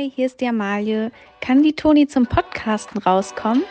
[0.00, 1.12] Hi, hier ist die Amalie.
[1.42, 3.64] Kann die Toni zum Podcasten rauskommen?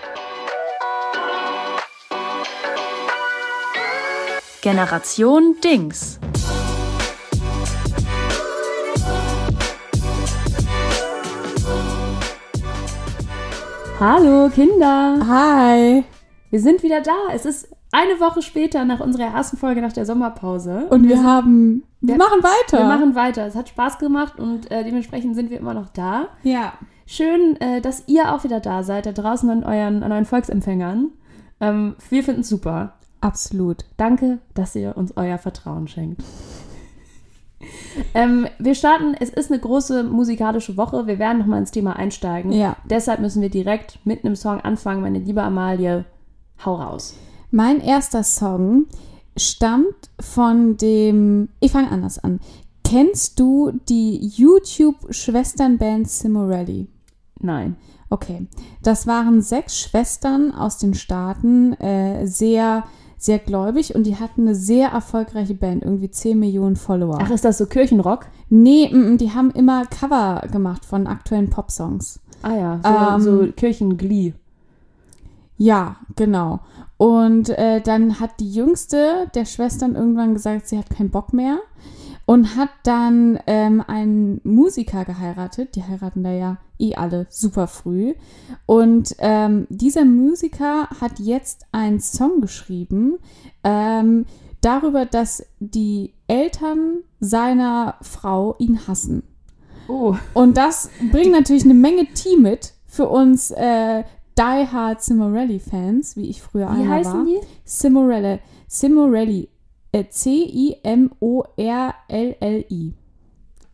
[4.61, 6.19] Generation Dings.
[13.99, 15.25] Hallo Kinder.
[15.27, 16.03] Hi.
[16.51, 17.33] Wir sind wieder da.
[17.33, 17.69] Es ist
[18.01, 20.87] eine Woche später nach unserer ersten Folge nach der Sommerpause.
[20.89, 22.77] Und wir, haben, wir, wir- machen weiter.
[22.79, 23.45] Wir machen weiter.
[23.45, 26.27] Es hat Spaß gemacht und äh, dementsprechend sind wir immer noch da.
[26.43, 26.73] ja.
[27.11, 31.07] Schön, äh, dass ihr auch wieder da seid, da draußen an euren, an euren Volksempfängern.
[31.59, 32.93] Ähm, wir finden es super.
[33.19, 33.83] Absolut.
[33.97, 36.21] Danke, dass ihr uns euer Vertrauen schenkt.
[38.13, 41.07] ähm, wir starten, es ist eine große musikalische Woche.
[41.07, 42.51] Wir werden nochmal ins Thema einsteigen.
[42.51, 42.75] Ja.
[42.87, 45.01] Deshalb müssen wir direkt mit einem Song anfangen.
[45.01, 46.05] Meine liebe Amalie,
[46.63, 47.15] hau raus.
[47.51, 48.85] Mein erster Song
[49.37, 51.49] stammt von dem.
[51.59, 52.39] Ich fange anders an.
[52.83, 56.87] Kennst du die YouTube-Schwesternband Simorelli?
[57.39, 57.75] Nein.
[58.09, 58.47] Okay.
[58.81, 62.83] Das waren sechs Schwestern aus den Staaten, äh, sehr,
[63.17, 67.19] sehr gläubig und die hatten eine sehr erfolgreiche Band, irgendwie 10 Millionen Follower.
[67.21, 68.25] Ach, ist das so Kirchenrock?
[68.49, 72.19] nee, mm, mm, die haben immer Cover gemacht von aktuellen Popsongs.
[72.41, 72.79] Ah ja,
[73.21, 74.33] so, Ähm, so Kirchenglee.
[75.59, 76.61] Ja, genau.
[76.97, 81.59] Und äh, dann hat die jüngste der Schwestern irgendwann gesagt, sie hat keinen Bock mehr
[82.25, 85.75] und hat dann ähm, einen Musiker geheiratet.
[85.75, 88.13] Die heiraten da ja eh alle super früh.
[88.65, 93.17] Und ähm, dieser Musiker hat jetzt einen Song geschrieben
[93.65, 94.25] ähm,
[94.61, 99.23] darüber, dass die Eltern seiner Frau ihn hassen.
[99.89, 104.03] Oh, Und das bringt natürlich eine Menge Tee mit für uns äh,
[104.39, 107.25] Die Hard Simorelli-Fans, wie ich früher wie einer heißen war.
[107.25, 107.41] die?
[107.65, 108.39] Simorelli.
[108.67, 109.49] Simorelli.
[109.91, 110.83] Äh, C-I-M-O-R-L-L-I.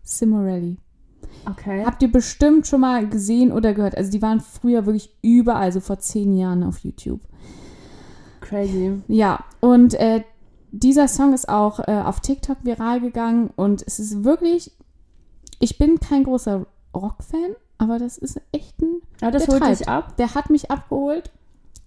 [0.02, 0.78] Simorelli.
[1.48, 1.86] Okay.
[1.86, 3.96] Habt ihr bestimmt schon mal gesehen oder gehört.
[3.96, 7.22] Also die waren früher wirklich überall, so vor zehn Jahren auf YouTube.
[8.42, 9.02] Crazy.
[9.08, 10.24] Ja, und äh,
[10.72, 14.72] dieser Song ist auch äh, auf TikTok viral gegangen und es ist wirklich,
[15.60, 16.66] ich bin kein großer
[16.96, 20.18] Rock-Fan, aber das ist echt ein, Aber das Der holt dich ab.
[20.18, 21.32] der hat mich abgeholt.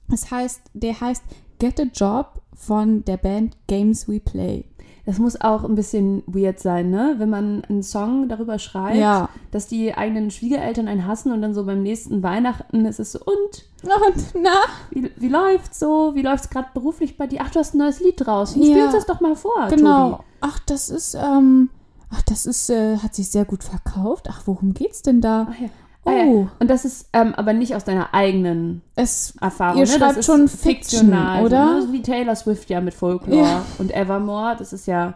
[0.08, 1.22] Das heißt, der heißt
[1.58, 4.64] Get a Job von der Band Games We Play.
[5.06, 7.14] Das muss auch ein bisschen weird sein, ne?
[7.16, 9.30] Wenn man einen Song darüber schreibt, Ja.
[9.50, 13.20] dass die eigenen Schwiegereltern einen hassen und dann so beim nächsten Weihnachten ist es so,
[13.20, 14.50] und Und na,
[14.90, 16.14] wie, wie läuft's so?
[16.14, 17.40] Wie läuft's gerade beruflich bei dir?
[17.42, 18.60] Ach, du hast ein neues Lied draußen.
[18.62, 18.70] Ja.
[18.70, 20.10] Spielst das doch mal vor, genau.
[20.10, 20.22] Tobi.
[20.42, 21.70] Ach, das ist, ähm,
[22.10, 24.26] ach, das ist, äh, hat sich sehr gut verkauft.
[24.30, 25.48] Ach, worum geht's denn da?
[25.50, 25.68] Ach ja.
[26.04, 26.24] Ah, ja.
[26.24, 29.78] Oh, Und das ist ähm, aber nicht aus deiner eigenen es, Erfahrung.
[29.80, 29.90] Ihr ne?
[29.92, 31.80] schreibt das ist schon Fiction, oder?
[31.82, 31.92] So, ne?
[31.92, 33.64] Wie Taylor Swift ja mit Folklore Ja.
[33.78, 34.56] und Evermore.
[34.58, 35.14] Das ist ja,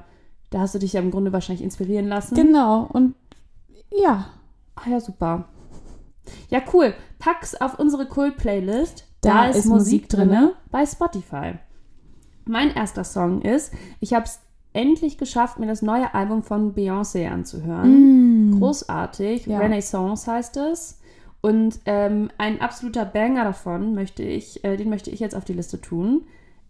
[0.51, 2.35] da hast du dich ja im Grunde wahrscheinlich inspirieren lassen.
[2.35, 2.89] genau.
[2.93, 3.15] Und
[3.91, 4.27] ja,
[4.75, 5.45] Ach ja, super.
[6.49, 6.95] Ja, cool.
[7.19, 9.07] Pack's auf unsere Kult-Playlist.
[9.21, 10.53] Da, Da ist, ist Musik drinne drinne.
[10.71, 11.55] bei Spotify.
[12.45, 14.41] Mein erster Song ist, ich habe es
[14.73, 18.57] endlich geschafft, mir das neue Album von Beyoncé anzuhören.
[18.59, 19.47] Großartig.
[19.47, 19.51] Mm.
[19.51, 19.59] Ja.
[19.59, 20.99] Renaissance heißt es.
[21.41, 25.55] Und ähm, ein absoluter Banger davon möchte ich, äh, den möchte ich jetzt auf die
[25.55, 26.23] Liste tun.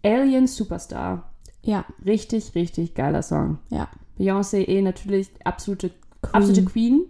[0.05, 1.31] Alien Superstar.
[1.63, 3.59] ja, Richtig, richtig geiler Song.
[3.71, 3.89] ja.
[4.19, 5.89] Beyoncé eh natürlich absolute
[6.21, 6.35] Queen.
[6.35, 7.03] absolute Queen.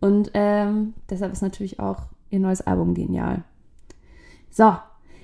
[0.00, 3.44] Und ähm, deshalb ist natürlich auch ihr neues Album genial.
[4.50, 4.74] So,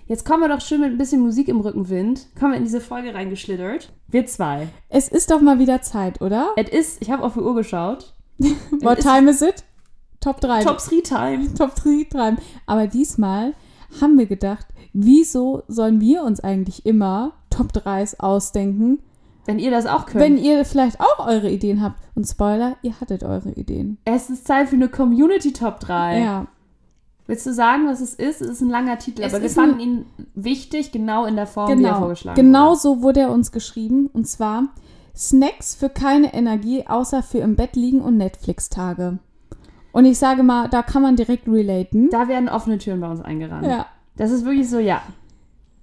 [0.07, 2.27] jetzt kommen wir doch schön mit ein bisschen Musik im Rückenwind.
[2.39, 3.93] Kommen wir in diese Folge reingeschlittert.
[4.09, 4.69] Wir zwei.
[4.89, 6.51] Es ist doch mal wieder Zeit, oder?
[6.57, 8.15] Es ist, ich habe auf die Uhr geschaut.
[8.39, 9.65] What time is it?
[10.21, 10.65] Top 3.
[10.65, 11.55] Top 3 Time.
[11.55, 12.39] Top 3 treiben.
[12.67, 13.55] Aber diesmal
[14.01, 18.99] haben wir gedacht, wieso sollen wir uns eigentlich immer Top 3s ausdenken,
[19.45, 20.23] Wenn ihr das auch könnt.
[20.25, 22.01] wenn ihr vielleicht auch eure Ideen habt?
[22.15, 23.99] Und Spoiler, ihr hattet eure Ideen.
[24.05, 26.21] es ist Zeit für eine Community Top 3.
[26.21, 26.47] Ja.
[27.29, 28.41] Willst du sagen, was es ist?
[28.41, 31.69] Es ist ein langer Titel, Es aber wir fanden ihn wichtig, genau in der Form,
[31.69, 32.79] wie er Genau, vorgeschlagen genau wurde.
[32.81, 34.09] so wurde er uns geschrieben.
[34.13, 34.65] Und zwar
[35.17, 39.19] Snacks für keine Energie, außer für im Bett liegen und Netflix-Tage.
[39.93, 42.11] Und ich sage mal, da kann man direkt relaten.
[42.11, 43.67] Da werden offene Türen bei uns eingerannt.
[43.67, 43.87] ja,
[44.17, 45.03] Das ist wirklich so, ja.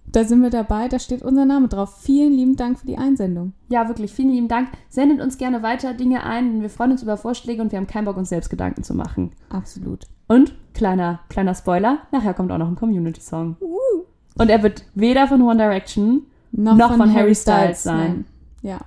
[0.05, 1.99] Da sind wir dabei, da steht unser Name drauf.
[2.01, 3.53] Vielen lieben Dank für die Einsendung.
[3.69, 4.69] Ja, wirklich, vielen lieben Dank.
[4.89, 7.87] Sendet uns gerne weiter Dinge ein, denn wir freuen uns über Vorschläge und wir haben
[7.87, 9.31] keinen Bock, uns selbst Gedanken zu machen.
[9.49, 10.05] Absolut.
[10.27, 13.57] Und, kleiner, kleiner Spoiler, nachher kommt auch noch ein Community-Song.
[14.37, 18.25] Und er wird weder von One Direction, Noch, Noch von Harry Styles sein.
[18.61, 18.79] Ja.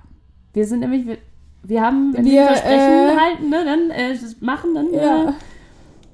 [0.53, 1.17] wir sind nämlich, wir,
[1.63, 5.29] wir haben, wenn wir, Wir, Versprechen äh, halten, ne, dann äh, das machen, dann, Ja.
[5.29, 5.33] äh,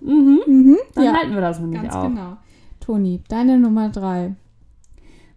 [0.01, 0.77] mhm, Mhm.
[0.95, 1.13] dann ja.
[1.13, 2.03] halten wir das nämlich Ganz auch.
[2.07, 2.37] genau.
[2.79, 4.33] Toni, deine Nummer drei.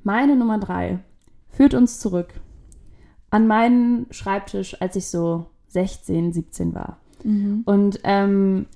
[0.06, 1.00] Meine Nummer drei
[1.50, 2.28] führt uns zurück
[3.30, 6.98] an meinen Schreibtisch, als ich so 16, 17 war.
[7.24, 7.62] Mhm.
[7.64, 8.66] Und ähm,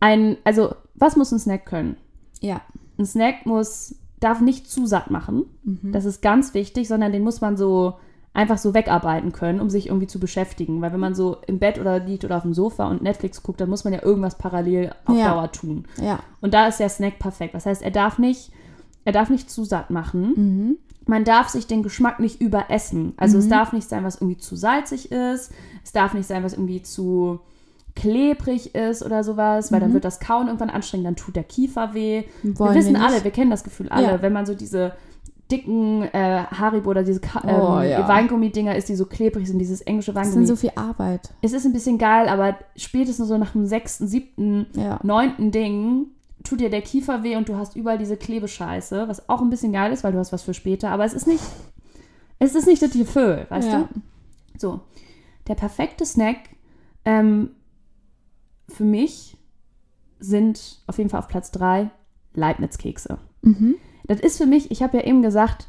[0.00, 1.98] ein, also was muss ein Snack können?
[2.40, 2.62] Ja.
[2.96, 5.44] Ein Snack muss, darf nicht zu satt machen.
[5.92, 7.96] Das ist ganz wichtig, sondern den muss man so
[8.32, 10.80] einfach so wegarbeiten können, um sich irgendwie zu beschäftigen.
[10.80, 13.60] Weil wenn man so im Bett oder liegt oder auf dem Sofa und Netflix guckt,
[13.60, 15.34] dann muss man ja irgendwas parallel auf Ja.
[15.34, 15.84] Dauer tun.
[16.00, 16.20] Ja.
[16.40, 17.54] Und da ist der Snack perfekt.
[17.54, 18.50] Das heißt, er darf nicht,
[19.04, 20.32] er darf nicht zu satt machen.
[20.36, 20.76] Mhm.
[21.06, 23.12] Man darf sich den Geschmack nicht überessen.
[23.18, 25.52] Also es darf nicht sein, was irgendwie zu salzig ist.
[25.84, 27.40] Es darf nicht sein, was irgendwie zu
[27.94, 31.94] klebrig ist oder sowas, weil dann wird das Kauen irgendwann anstrengend, dann tut der Kiefer
[31.94, 32.24] weh.
[32.42, 33.02] Wollen wir wir wissen nicht.
[33.02, 34.22] alle, wir kennen das Gefühl alle, Ja.
[34.22, 34.92] wenn man so diese
[35.52, 38.08] dicken äh, Haribo oder diese Ka Oh, ähm, ja.
[38.08, 40.46] Weingummi-Dinger ist, die so klebrig sind, dieses englische Das Weingummi.
[40.46, 41.34] sind so viel Arbeit.
[41.42, 44.66] es ist ein bisschen geil, aber spätestens so nach dem sechsten, siebten,
[45.02, 46.06] neunten Ding
[46.44, 49.72] tut dir der Kiefer weh und du hast überall diese Klebescheiße, was auch ein bisschen
[49.72, 51.42] geil ist, weil du hast was für später, aber es ist nicht,
[52.38, 53.88] es ist nicht das Gefühl, weißt Ja.
[53.92, 54.00] du?
[54.58, 54.80] So,
[55.48, 56.36] der perfekte Snack
[57.04, 57.50] ähm,
[58.68, 59.36] für mich
[60.20, 61.90] sind auf jeden Fall auf Platz drei
[62.34, 63.18] Leibniz-Kekse.
[63.42, 63.74] Mhm.
[64.06, 65.68] Das ist für mich, ich habe ja eben gesagt,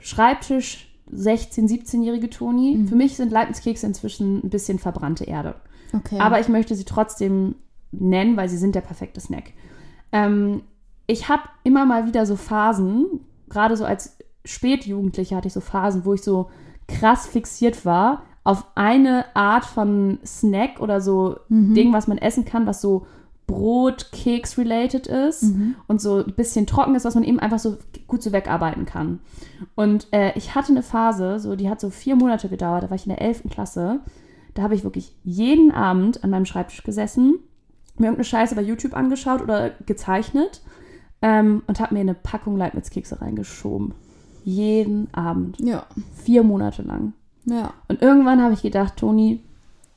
[0.00, 2.76] Schreibtisch 16-, 17-jährige Toni.
[2.76, 2.88] Mhm.
[2.88, 5.56] Für mich sind Leibniz-Kekse inzwischen ein bisschen verbrannte Erde.
[5.92, 6.18] Okay.
[6.18, 7.56] Aber ich möchte sie trotzdem
[7.90, 9.52] nennen, weil sie sind der perfekte Snack.
[10.12, 10.62] Ähm,
[11.06, 13.06] ich habe immer mal wieder so Phasen,
[13.48, 16.50] gerade so als Spätjugendliche hatte ich so Phasen, wo ich so
[16.88, 21.74] krass fixiert war auf eine Art von Snack oder so Mhm.
[21.74, 23.06] Ding, was man essen kann, was so
[23.46, 25.74] Brot, Keks related ist Mhm.
[25.88, 27.76] und so ein bisschen trocken ist, was man eben einfach so
[28.06, 29.18] gut so wegarbeiten kann.
[29.74, 32.94] Und äh, ich hatte eine Phase, so die hat so vier Monate gedauert, da war
[32.94, 33.44] ich in der 11.
[33.50, 34.00] Klasse.
[34.54, 37.40] Da habe ich wirklich jeden Abend an meinem Schreibtisch gesessen,
[38.00, 40.62] mir irgendeine Scheiße bei YouTube angeschaut oder gezeichnet
[41.22, 43.94] ähm, und habe mir eine Packung Leibniz-Kekse reingeschoben.
[44.44, 45.58] Jeden Abend.
[45.60, 45.84] ja.
[46.24, 47.12] Vier Monate lang.
[47.44, 47.72] Ja.
[47.88, 49.40] Und irgendwann habe ich gedacht, Toni,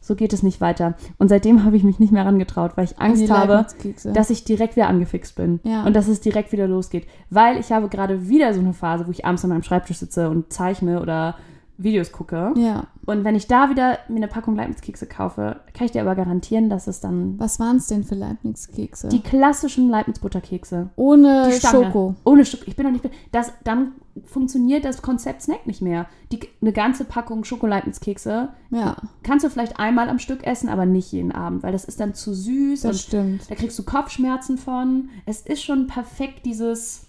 [0.02, 0.96] so geht es nicht weiter.
[1.18, 3.66] Und seitdem habe ich mich nicht mehr herangetraut, weil ich Angst habe,
[4.14, 5.86] dass ich direkt wieder angefixt bin Ja.
[5.86, 7.08] und dass es direkt wieder losgeht.
[7.30, 10.30] Weil ich habe gerade wieder so eine Phase, wo ich abends an meinem Schreibtisch sitze
[10.30, 11.36] und zeichne oder
[11.78, 12.54] Videos gucke.
[12.56, 12.88] Ja.
[13.06, 16.70] Und wenn ich da wieder mir eine Packung Leibniz-Kekse kaufe, kann ich dir aber garantieren,
[16.70, 19.10] dass es dann Was waren es denn für Leibniz-Kekse?
[19.10, 20.90] die klassischen Leibniz-Butterkekse.
[20.96, 21.52] Ohne.
[21.60, 22.16] Schoko.
[22.24, 22.64] Ohne Schoko.
[22.68, 23.10] Ich bin noch nicht.
[23.32, 23.94] Das, dann
[24.26, 26.06] funktioniert das Konzept Snack nicht mehr.
[26.32, 31.12] Die, eine ganze Packung Schokoleibniz-Kekse Ja, kannst du vielleicht einmal am Stück essen, aber nicht
[31.12, 33.50] jeden Abend, weil das ist dann zu süß das stimmt.
[33.50, 35.10] da kriegst du Kopfschmerzen von.
[35.26, 37.08] Es ist schon perfekt dieses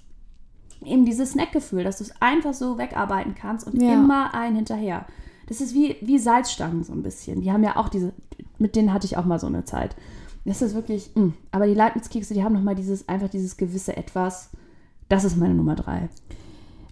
[0.86, 3.94] eben dieses Snackgefühl, dass du es einfach so wegarbeiten kannst und Ja.
[3.94, 5.06] immer ein hinterher.
[5.46, 7.42] Das ist wie, wie Salzstangen so ein bisschen.
[7.42, 8.12] Die haben ja auch diese,
[8.58, 9.94] mit denen hatte ich auch mal so eine Zeit.
[10.46, 11.32] Das ist wirklich, mh.
[11.52, 14.50] aber die Leibniz-Kekse, die haben nochmal dieses, einfach dieses gewisse Etwas.
[15.08, 16.08] Das ist meine Nummer drei.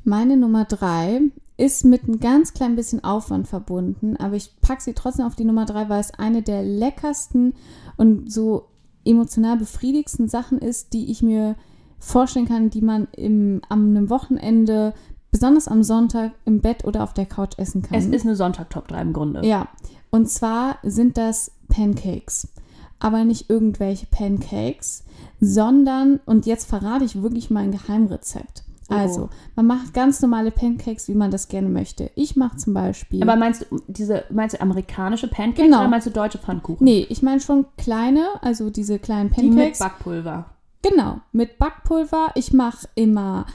[0.04, 1.20] Meine Nummer drei
[1.56, 5.44] ist mit ein ganz klein bisschen Aufwand verbunden, aber ich packe sie trotzdem auf die
[5.44, 7.54] Nummer drei, weil es eine der leckersten
[7.96, 8.66] und so
[9.04, 11.56] emotional befriedigsten Sachen ist, die ich mir
[12.02, 14.92] vorstellen kann, die man im, am einem Wochenende,
[15.30, 17.96] besonders am Sonntag, im Bett oder auf der Couch essen kann.
[17.98, 19.46] Es ist eine Sonntag-Top 3 im Grunde.
[19.46, 19.68] Ja,
[20.10, 22.48] und zwar sind das Pancakes.
[22.98, 25.02] Aber nicht irgendwelche Pancakes,
[25.40, 28.64] sondern, und jetzt verrate ich wirklich mein Geheimrezept.
[28.88, 32.10] Also, man macht ganz normale Pancakes, wie man das gerne möchte.
[32.14, 33.22] Ich mache zum Beispiel.
[33.22, 35.78] Aber meinst du diese, meinst du amerikanische Pancakes Genau.
[35.80, 36.84] oder meinst du deutsche Pfannkuchen?
[36.84, 39.78] nee, ich meine schon kleine, also diese kleinen Die mit Pancakes.
[39.78, 40.44] Backpulver.
[40.82, 42.32] Genau, mit Backpulver.
[42.34, 43.46] Ich mache immer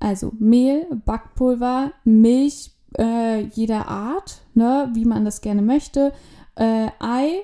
[0.00, 6.12] also Mehl, Backpulver, Milch äh, jeder Art, ne, wie man das gerne möchte,
[6.56, 7.42] äh, Ei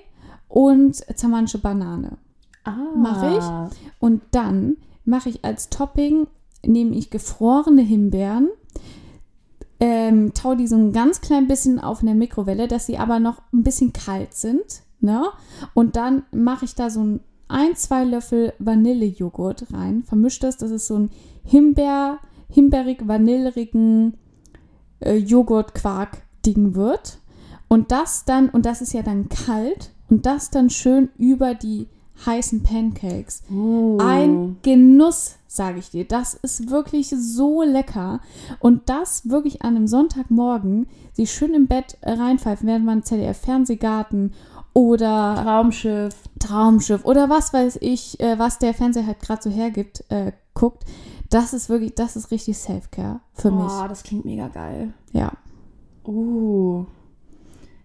[0.49, 2.19] und zermansche Banane.
[2.65, 2.77] Ah.
[2.95, 6.27] Mach Und dann mache ich als Topping,
[6.65, 8.51] nehme ich gefrorene Himbeeren,
[9.81, 13.19] ähm, tau die so ein ganz klein bisschen auf in der Mikrowelle, dass sie aber
[13.19, 14.83] noch ein bisschen kalt sind.
[15.01, 15.25] Ne?
[15.73, 17.21] Und dann mache ich da so ein,
[17.51, 21.11] ein zwei Löffel Vanillejoghurt rein, vermische das, dass es so ein
[21.45, 24.15] Himbeer, himbeerig, vanillerigen
[25.01, 27.19] äh, Joghurt-Quark-Ding wird.
[27.69, 31.87] Und das dann, und das ist ja dann kalt, und das dann schön über die
[32.27, 33.43] heißen Pancakes.
[33.51, 33.99] Uh.
[33.99, 36.05] Ein Genuss, sage ich dir.
[36.05, 38.21] Das ist wirklich so lecker.
[38.59, 44.33] Und das wirklich an einem Sonntagmorgen, sie schön im Bett reinpfeifen, während man ZDF-Fernsehgarten
[44.73, 46.15] oder Traumschiff.
[46.39, 50.85] Traumschiff oder was weiß ich, äh, was der Fernseher halt gerade so hergibt, äh, guckt.
[51.29, 53.71] Das ist wirklich, das ist richtig Self-Care für mich.
[53.71, 54.93] Oh, das klingt mega geil.
[55.13, 55.33] Ja.
[56.05, 56.85] Uh.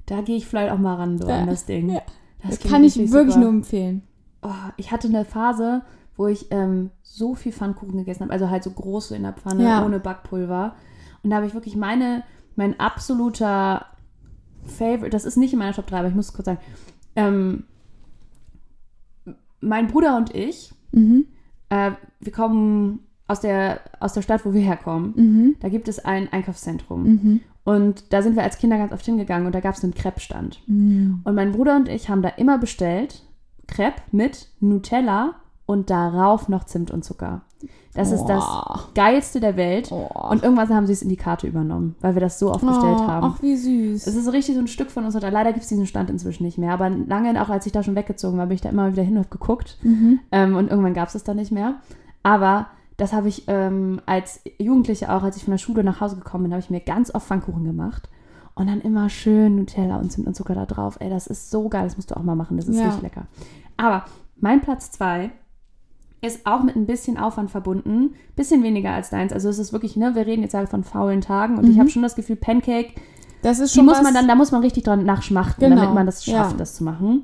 [0.08, 1.40] Da gehe ich vielleicht auch mal ran, so Ja.
[1.40, 1.90] an das Ding.
[1.90, 2.02] Ja.
[2.44, 3.38] Das kann ich wirklich super.
[3.40, 4.04] nur empfehlen.
[4.44, 5.82] Oh, ich hatte eine Phase,
[6.16, 9.64] wo ich ähm, so viel Pfannkuchen gegessen habe, also halt so große in der Pfanne,
[9.64, 9.84] Ja.
[9.86, 10.76] ohne Backpulver.
[11.24, 12.24] Und da habe ich wirklich meine,
[12.56, 13.86] mein absoluter
[14.66, 16.60] Favorite, das ist nicht in meiner Top 3, aber ich muss es kurz sagen,
[17.16, 17.64] ähm,
[19.62, 21.26] mein Bruder und ich, Mhm.
[21.70, 25.14] äh, wir kommen aus der, aus der Stadt, wo wir herkommen.
[25.16, 25.56] Mhm.
[25.60, 27.04] Da gibt es ein Einkaufszentrum.
[27.04, 27.42] Mhm.
[27.64, 30.62] Und da sind wir als Kinder ganz oft hingegangen und da gab es einen Crepe-Stand.
[30.68, 31.22] Mhm.
[31.24, 33.24] Und mein Bruder und ich haben da immer bestellt
[33.68, 37.42] Crepe mit Nutella und darauf noch Zimt und Zucker.
[37.96, 38.44] Das ist das
[38.94, 39.90] geilste der Welt.
[39.92, 40.10] Oh.
[40.30, 42.98] Und irgendwann haben sie es in die Karte übernommen, weil wir das so oft bestellt
[43.00, 43.34] oh, haben.
[43.34, 44.06] Ach, wie süß.
[44.06, 45.14] Es ist so richtig so ein Stück von uns.
[45.14, 46.74] Leider gibt es diesen Stand inzwischen nicht mehr.
[46.74, 49.16] Aber lange, auch als ich da schon weggezogen war, bin ich da immer wieder hin
[49.16, 49.78] und hab geguckt.
[49.82, 50.20] Mhm.
[50.32, 51.76] Ähm, und irgendwann gab es es dann nicht mehr.
[52.22, 56.18] Aber das habe ich ähm, als Jugendliche auch, als ich von der Schule nach Hause
[56.18, 58.10] gekommen bin, habe ich mir ganz oft Pfannkuchen gemacht.
[58.56, 60.98] Und dann immer schön Nutella und Zimt und Zucker da drauf.
[61.00, 61.84] Ey, das ist so geil.
[61.84, 62.58] Das musst du auch mal machen.
[62.58, 62.86] Das ist Ja.
[62.86, 63.28] richtig lecker.
[63.78, 64.06] Aber
[64.38, 65.32] mein Platz zwei
[66.28, 68.14] ist auch mit ein bisschen Aufwand verbunden.
[68.36, 69.32] Bisschen weniger als deins.
[69.34, 71.58] Also es ist wirklich, ne, wir reden jetzt halt von faulen Tagen.
[71.58, 71.80] Und ich Mhm.
[71.82, 72.94] habe schon das Gefühl, Pancake
[73.42, 75.76] Das ist die schon muss was, man dann, da muss man richtig dran nachschmachten, Genau,
[75.82, 76.58] damit man das schafft, ja.
[76.58, 77.24] das zu machen.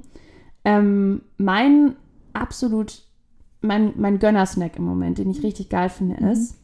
[0.64, 1.96] Ähm, mein
[2.34, 3.04] absolut,
[3.62, 6.30] mein, mein Gönner-Snack im Moment, den ich richtig geil finde, Mhm.
[6.32, 6.56] ist,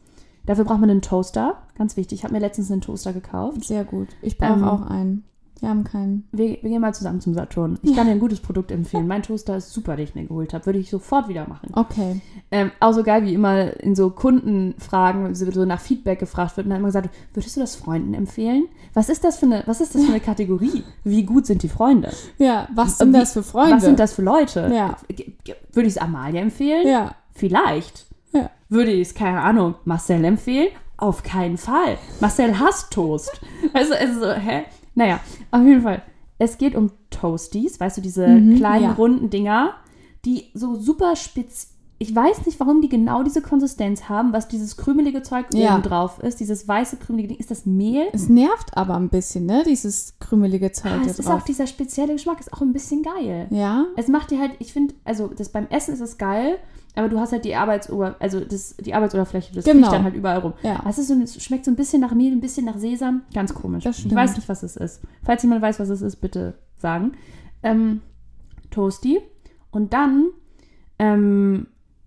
[0.46, 1.62] dafür braucht man einen Toaster.
[1.76, 2.18] Ganz wichtig.
[2.20, 3.64] Ich habe mir letztens einen Toaster gekauft.
[3.64, 4.08] Sehr gut.
[4.22, 5.24] Ich brauche Ähm, auch einen.
[5.60, 6.28] Wir haben keinen.
[6.30, 7.78] Wir, wir gehen mal zusammen zum Saturn.
[7.82, 9.08] Ich kann dir ein gutes Produkt empfehlen.
[9.08, 10.64] Mein Toaster ist super, den ich mir geholt habe.
[10.66, 11.70] Würde ich sofort wieder machen.
[11.74, 12.20] Okay.
[12.52, 16.70] Ähm, auch so geil, wie immer in so Kundenfragen so nach Feedback gefragt wird und
[16.70, 18.66] dann immer gesagt, würdest du das Freunden empfehlen?
[18.94, 20.84] Was ist das für eine, was ist das für eine Kategorie?
[21.04, 22.12] Wie gut sind die Freunde?
[22.38, 23.76] Ja, was Wie- sind das für Freunde?
[23.76, 24.70] Was sind das für Leute?
[24.72, 24.96] Ja.
[25.72, 26.86] Würde ich es Amalia empfehlen?
[26.86, 27.14] Ja.
[27.32, 28.06] Vielleicht.
[28.32, 28.50] Ja.
[28.68, 30.68] Würde ich es, keine Ahnung, Marcel empfehlen?
[30.96, 31.96] Auf keinen Fall.
[32.20, 33.40] Marcel hasst Toast.
[33.74, 34.64] Also, also so, hä?
[34.98, 35.20] Naja,
[35.52, 36.02] auf jeden Fall.
[36.38, 38.92] Es geht um Toasties, weißt du, diese Mhm, kleinen ja.
[38.92, 39.74] runden Dinger,
[40.24, 41.74] die so super spitz.
[42.00, 45.74] Ich weiß nicht, warum die genau diese Konsistenz haben, was dieses krümelige Zeug Ja.
[45.74, 47.38] oben drauf ist, dieses weiße krümelige Ding.
[47.38, 48.06] Ist das Mehl?
[48.12, 49.64] Es nervt aber ein bisschen, ne?
[49.66, 51.40] Dieses krümelige Zeug Ah, es ist drauf.
[51.40, 53.48] auch dieser spezielle Geschmack, ist auch ein bisschen geil.
[53.50, 53.86] ja?
[53.96, 56.58] Es macht dir halt, ich finde, also das beim Essen ist es geil,
[56.98, 59.78] aber du hast halt die Arbeitsober, also das, die Arbeitsoberfläche, das Genau.
[59.86, 60.52] fliegt dann halt überall rum.
[60.62, 60.82] Ja.
[60.88, 63.54] Es, ist so, es schmeckt so ein bisschen nach Mehl, ein bisschen nach Sesam, ganz
[63.54, 63.86] komisch.
[63.86, 65.00] Ich weiß nicht, was es ist.
[65.22, 67.12] Falls jemand weiß, was es ist, bitte sagen.
[67.62, 68.00] Ähm,
[68.70, 69.20] Toasty.
[69.70, 70.26] Und dann,
[70.98, 71.66] ähm,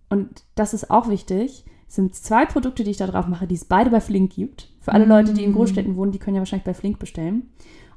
[0.09, 3.65] und das ist auch wichtig, sind zwei Produkte, die ich da drauf mache, die es
[3.65, 4.69] beide bei Flink gibt.
[4.79, 5.55] Für alle Leute, die in Mm.
[5.55, 7.49] Großstädten wohnen, die können ja wahrscheinlich bei Flink bestellen.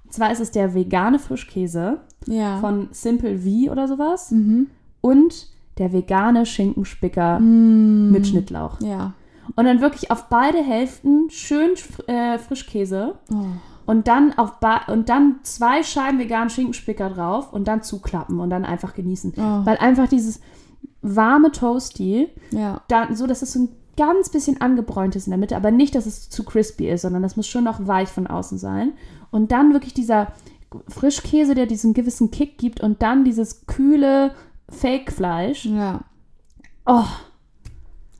[0.04, 2.58] Und zwar ist es der vegane Frischkäse Ja.
[2.58, 4.66] von Simple V oder sowas mhm.
[5.00, 5.48] und
[5.78, 8.10] der vegane Schinkenspicker Mm.
[8.12, 8.80] mit Schnittlauch.
[8.80, 9.12] Ja.
[9.56, 11.70] Und dann wirklich auf beide Hälften schön
[12.06, 13.44] äh, Frischkäse Oh.
[13.86, 18.48] und dann auf ba und dann zwei Scheiben veganen Schinkenspicker drauf und dann zuklappen und
[18.50, 19.34] dann einfach genießen.
[19.36, 19.66] Oh.
[19.66, 20.40] Weil einfach dieses
[21.02, 22.80] warme Toasty, Ja.
[22.88, 25.94] da, so dass es so ein ganz bisschen angebräunt ist in der Mitte, aber nicht,
[25.94, 28.92] dass es zu crispy ist, sondern das muss schon noch weich von außen sein.
[29.30, 30.28] Und dann wirklich dieser
[30.88, 34.32] Frischkäse, der diesen gewissen Kick gibt und dann dieses kühle
[34.70, 35.66] Fake-Fleisch.
[35.66, 36.00] Ja.
[36.86, 37.04] Oh,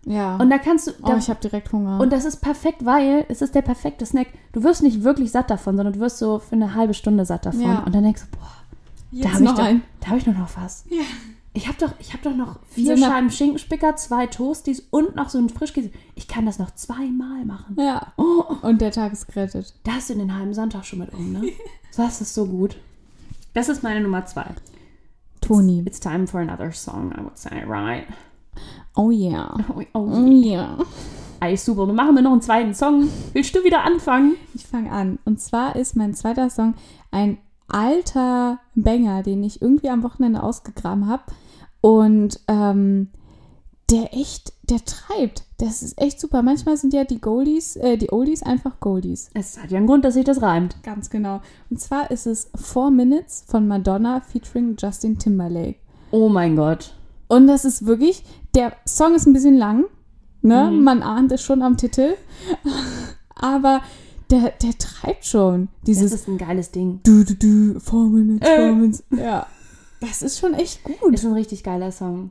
[0.05, 0.37] Ja.
[0.37, 0.91] und da kannst du.
[1.03, 2.01] oh, Da, ich habe direkt Hunger.
[2.01, 4.29] und das ist perfekt, weil es ist der perfekte Snack.
[4.53, 7.47] Du wirst nicht wirklich satt davon, sondern du wirst so für eine halbe Stunde satt
[7.47, 7.61] davon.
[7.63, 7.79] Ja.
[7.85, 8.51] Und dann denkst du, boah,
[9.11, 9.83] Jetzt da habe ich, noch doch- ein.
[10.01, 10.85] da hab ich nur noch was.
[10.91, 11.03] Ja.
[11.57, 15.29] Ich habe doch, ich hab doch noch vier So Scheiben Schinkenspicker, zwei Toasties und noch
[15.29, 15.91] so einen Frischkäse.
[16.17, 17.77] Ich kann das noch zweimal machen.
[17.79, 18.13] Ja.
[18.17, 19.73] Oh, Und der Tag ist gerettet.
[19.85, 21.43] da hast du den halben Sonntag schon mit um, ne?
[21.97, 22.77] Das ist so gut.
[23.53, 24.47] Das ist meine Nummer zwei.
[25.45, 25.83] Toni.
[25.87, 28.07] It's time for another song, I would say, right?
[28.97, 29.51] Oh yeah.
[29.69, 30.31] Oh, Oh oh.
[30.31, 30.79] yeah.
[31.41, 31.87] Ey, super.
[31.87, 33.09] Dann machen wir noch einen zweiten Song.
[33.33, 34.37] Willst du wieder anfangen?
[34.55, 35.19] Ich fange an.
[35.25, 36.75] Und zwar ist mein zweiter Song
[37.11, 41.25] ein alter Banger, den ich irgendwie am Wochenende ausgegraben habe.
[41.81, 43.11] Und ähm,
[43.91, 45.45] der echt, der treibt.
[45.59, 46.43] Das ist echt super.
[46.43, 49.31] Manchmal sind ja die Goldies, äh, die Oldies einfach Goldies.
[49.35, 50.83] Es hat ja einen Grund, dass sich das reimt.
[50.83, 51.41] Ganz genau.
[51.71, 55.76] Und zwar ist es Four Minutes von Madonna featuring Justin Timberlake.
[56.11, 56.95] Oh mein Gott.
[57.29, 58.25] Und das ist wirklich,
[58.55, 59.85] der Song ist ein bisschen lang,
[60.43, 60.71] ne?
[60.71, 60.85] Mhm.
[60.85, 62.14] Man ahnt es schon am Titel.
[63.35, 63.83] Aber
[64.31, 65.69] der, der treibt schon.
[65.81, 67.00] Das Dieses ist ein geiles Ding.
[67.03, 68.57] du, du, du, Four Minutes, Äh.
[68.57, 69.05] Four Minutes.
[69.11, 69.47] Ja.
[70.00, 71.14] Das ist schon echt gut.
[71.14, 72.31] Ist ein richtig geiler Song.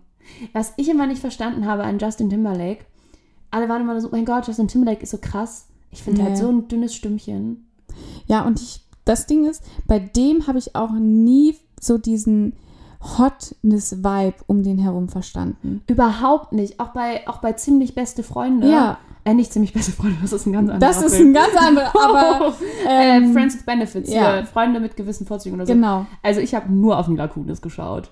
[0.54, 2.86] Was ich immer nicht verstanden habe an Justin Timberlake,
[3.52, 5.68] alle waren immer so, mein Gott, Justin Timberlake ist so krass.
[5.92, 6.30] Ich finde Nee.
[6.30, 7.68] halt so ein dünnes Stimmchen.
[8.26, 12.54] Ja, und ich, das Ding ist, bei dem habe ich auch nie so diesen
[13.18, 15.82] Hotness-Vibe um den herum verstanden.
[15.88, 16.80] Überhaupt nicht.
[16.80, 18.70] Auch bei, auch bei ziemlich beste Freunde.
[18.70, 18.98] Ja.
[19.26, 21.30] Äh, nicht ziemlich beste Freunde, das ist ein ganz anderer Das ist Film.
[21.30, 22.54] ein ganz anderer, aber
[22.86, 24.34] äh, ähm, Friends with Benefits, ja.
[24.36, 25.72] hier, Freunde mit gewissen Vorzügen oder so.
[25.74, 28.12] genau, Also ich habe nur auf Mila Kunis geschaut.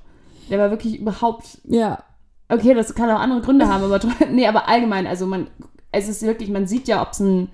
[0.52, 1.60] Der war wirklich überhaupt.
[1.64, 2.04] ja,
[2.52, 5.48] Okay, das kann auch andere Gründe haben, aber nee, aber allgemein, also man,
[5.94, 7.48] es ist wirklich, man sieht ja, ob es ein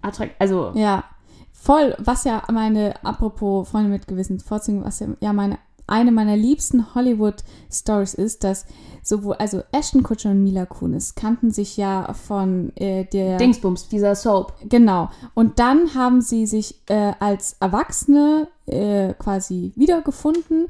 [0.00, 1.04] Attrakt, also ja.
[1.52, 5.58] Voll, was ja meine, apropos Freunde mit gewissen Vorzügen, was ja, ja meine
[5.90, 8.64] eine meiner liebsten Hollywood-Stories ist, dass
[9.02, 13.38] sowohl, also Ashton Kutcher und Mila Kunis kannten sich ja von äh, der.
[13.38, 14.54] Dingsbums, dieser Soap.
[14.68, 15.10] Genau.
[15.34, 20.68] Und dann haben sie sich äh, als Erwachsene äh, quasi wiedergefunden.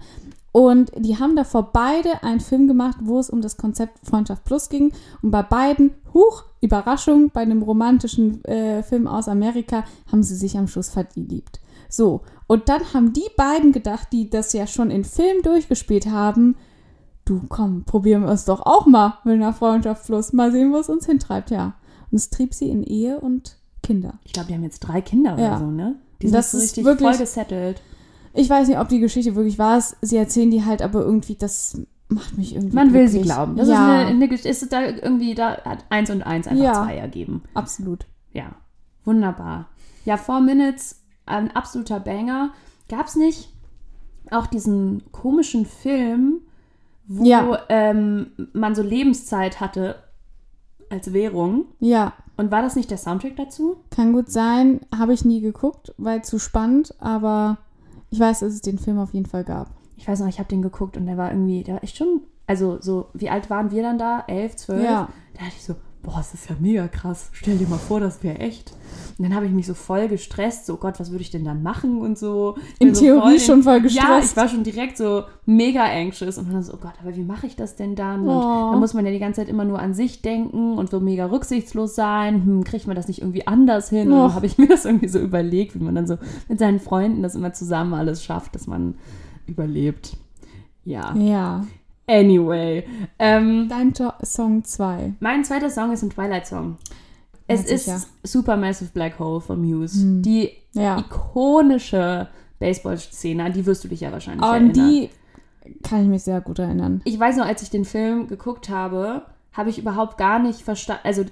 [0.53, 4.69] Und die haben davor beide einen Film gemacht, wo es um das Konzept Freundschaft Plus
[4.69, 4.93] ging.
[5.23, 10.59] Und bei beiden, huch, Überraschung, bei einem romantischen äh, Film aus Amerika, haben sie sich
[10.59, 11.61] am Schluss verliebt.
[11.89, 16.57] So, und dann haben die beiden gedacht, die das ja schon in Film durchgespielt haben,
[17.25, 20.33] du komm, probieren wir es doch auch mal mit einer Freundschaft Plus.
[20.33, 21.75] Mal sehen, wo es uns hintreibt, ja.
[22.11, 24.15] Und es trieb sie in Ehe und Kinder.
[24.25, 25.51] Ich glaube, die haben jetzt drei Kinder Ja.
[25.57, 25.97] oder so, ne?
[26.21, 27.81] Die sind das so ist richtig wirklich- voll gesettelt.
[28.35, 29.97] Ich weiß nicht, ob die Geschichte wirklich wahr ist.
[30.01, 32.75] Sie erzählen die halt, aber irgendwie, das macht mich irgendwie.
[32.75, 33.35] Man will sie glücklich.
[33.35, 33.57] glauben.
[33.57, 36.73] Das ja, ist, eine, eine, ist da irgendwie, da hat eins und eins einfach Ja.
[36.75, 37.43] zwei ergeben.
[37.55, 38.07] absolut.
[38.33, 38.53] Ja,
[39.05, 39.69] wunderbar.
[40.05, 42.53] Ja, Four Minutes, ein absoluter Banger.
[42.89, 43.51] Gab es nicht
[44.31, 46.41] auch diesen komischen Film,
[47.09, 47.59] wo Ja.
[47.69, 49.97] ähm, man so Lebenszeit hatte
[50.89, 51.65] als Währung?
[51.81, 53.77] Ja, Und war das nicht der Soundtrack dazu?
[53.91, 54.81] kann gut sein.
[54.97, 57.59] Habe ich nie geguckt, weil zu spannend, aber
[58.11, 59.71] ich weiß, dass es den Film auf jeden Fall gab.
[59.97, 62.23] Ich weiß noch, ich habe den geguckt und der war irgendwie, der war echt schon,
[62.47, 64.25] also so, wie alt waren wir dann da?
[64.27, 64.83] Elf, zwölf?
[64.83, 65.09] Ja.
[65.35, 67.29] Da dachte ich so, boah, das ist ja mega krass.
[67.33, 68.73] Stell dir mal vor, das wäre echt.
[69.19, 71.63] Und dann habe ich mich so voll gestresst, so Gott, was würde ich denn dann
[71.63, 72.57] machen und so.
[72.79, 74.31] In so Theorie voll schon voll Ja, gestresst.
[74.31, 77.47] ich war schon direkt so mega anxious und dann so, oh Gott, aber wie mache
[77.47, 78.23] ich das denn dann?
[78.23, 78.71] Und Oh.
[78.73, 81.27] dann muss man ja die ganze Zeit immer nur an sich denken und so mega
[81.27, 82.47] rücksichtslos sein.
[82.47, 84.11] Hm, kriegt man das nicht irgendwie anders hin?
[84.11, 86.17] Und dann habe ich mir das irgendwie so überlegt, wie man dann so
[86.49, 88.95] mit seinen Freunden das immer zusammen alles schafft, dass man
[89.47, 90.17] überlebt.
[90.85, 91.15] Ja.
[91.15, 91.67] Ja.
[92.11, 92.85] Anyway.
[93.19, 95.15] Ähm, Dein jo Song 2.
[95.21, 96.77] mein zweiter Song ist ein Twilight-Song.
[97.47, 98.01] Es ist sicher.
[98.25, 100.03] Supermassive Black Hole von Muse.
[100.03, 100.23] Hm.
[100.23, 100.99] Die Ja.
[100.99, 104.73] ikonische Baseball-Szene, an die wirst du dich ja wahrscheinlich An erinnern.
[104.91, 105.11] die
[105.83, 107.01] kann ich mich sehr gut erinnern.
[107.05, 111.03] Ich weiß noch, als ich den Film geguckt habe, habe ich überhaupt gar nicht verstanden.
[111.05, 111.25] Also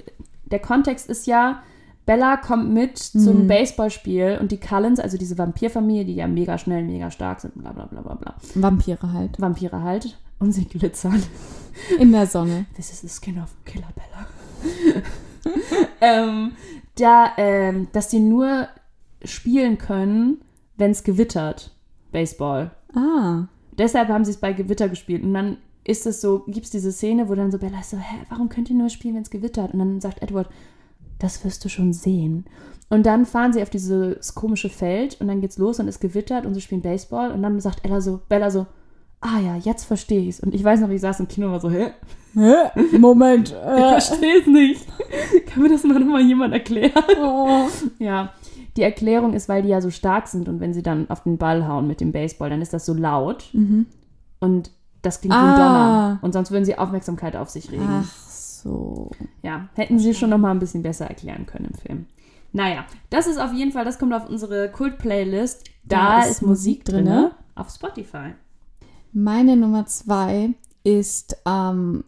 [0.47, 1.63] der Kontext ist ja,
[2.07, 3.49] Bella kommt mit zum Mhm.
[3.49, 7.73] Baseballspiel und die Cullens, also diese Vampirfamilie, die ja mega schnell, mega stark sind, bla
[7.73, 8.35] bla bla bla bla.
[8.55, 9.41] Vampire halt.
[9.41, 10.17] Vampire halt.
[10.39, 11.23] Und sie glitzern.
[11.99, 12.67] In der Sonne.
[12.77, 15.03] This is the skin of Killer Bella.
[16.01, 16.53] ähm,
[16.97, 18.69] da, ähm, dass die nur
[19.25, 20.39] spielen können,
[20.77, 21.75] wenn es gewittert.
[22.13, 22.71] Baseball.
[22.95, 23.49] Ah.
[23.77, 25.23] Deshalb haben sie es bei Gewitter gespielt.
[25.23, 27.97] Und dann ist es so, gibt es diese Szene, wo dann so Bella ist so,
[27.97, 29.73] hä, warum könnt ihr nur spielen, wenn es gewittert?
[29.73, 30.49] Und dann sagt Edward,
[31.19, 32.45] das wirst du schon sehen.
[32.91, 36.47] Und dann fahren sie auf dieses komische Feld und dann geht's los und es gewittert
[36.47, 37.33] und sie spielen Baseball.
[37.33, 38.67] Und dann sagt Ella so, Bella so,
[39.21, 40.41] ah ja, jetzt verstehe ich's.
[40.41, 41.93] Und ich weiß noch, ich saß im Kino und war so, hä?
[42.35, 42.99] Hä?
[42.99, 43.49] Moment.
[43.57, 44.87] Ich Äh, verstehe es nicht.
[45.47, 46.93] Kann mir das mal nochmal jemand erklären?
[47.21, 47.67] oh.
[47.99, 48.33] Ja,
[48.77, 51.37] die Erklärung ist, weil die ja so stark sind und wenn sie dann auf den
[51.39, 53.87] Ball hauen mit dem Baseball, dann ist das so laut Mhm.
[54.41, 54.71] und
[55.03, 55.57] das klingt wie ein Ah.
[55.57, 56.19] Donner.
[56.23, 57.87] Und sonst würden sie Aufmerksamkeit auf sich regen.
[57.89, 59.11] Ach so.
[59.43, 62.07] Ja, hätten sie schon nochmal ein bisschen besser erklären können im Film.
[62.53, 65.65] Naja, das ist auf jeden Fall, das kommt auf unsere Kult-Playlist.
[65.85, 67.31] Da, Da ist Musik Musik drinne drinne.
[67.55, 68.33] auf Spotify.
[69.13, 70.51] Meine Nummer zwei
[70.85, 72.05] ist ähm,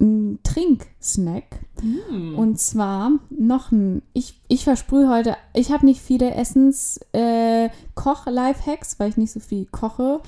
[0.00, 1.60] ein Trinksnack.
[1.80, 2.34] Hm.
[2.36, 9.16] Und zwar noch ein, ich, ich versprühe heute, ich habe nicht viele Essens-Koch-Lifehacks, weil ich
[9.16, 10.20] nicht so viel koche.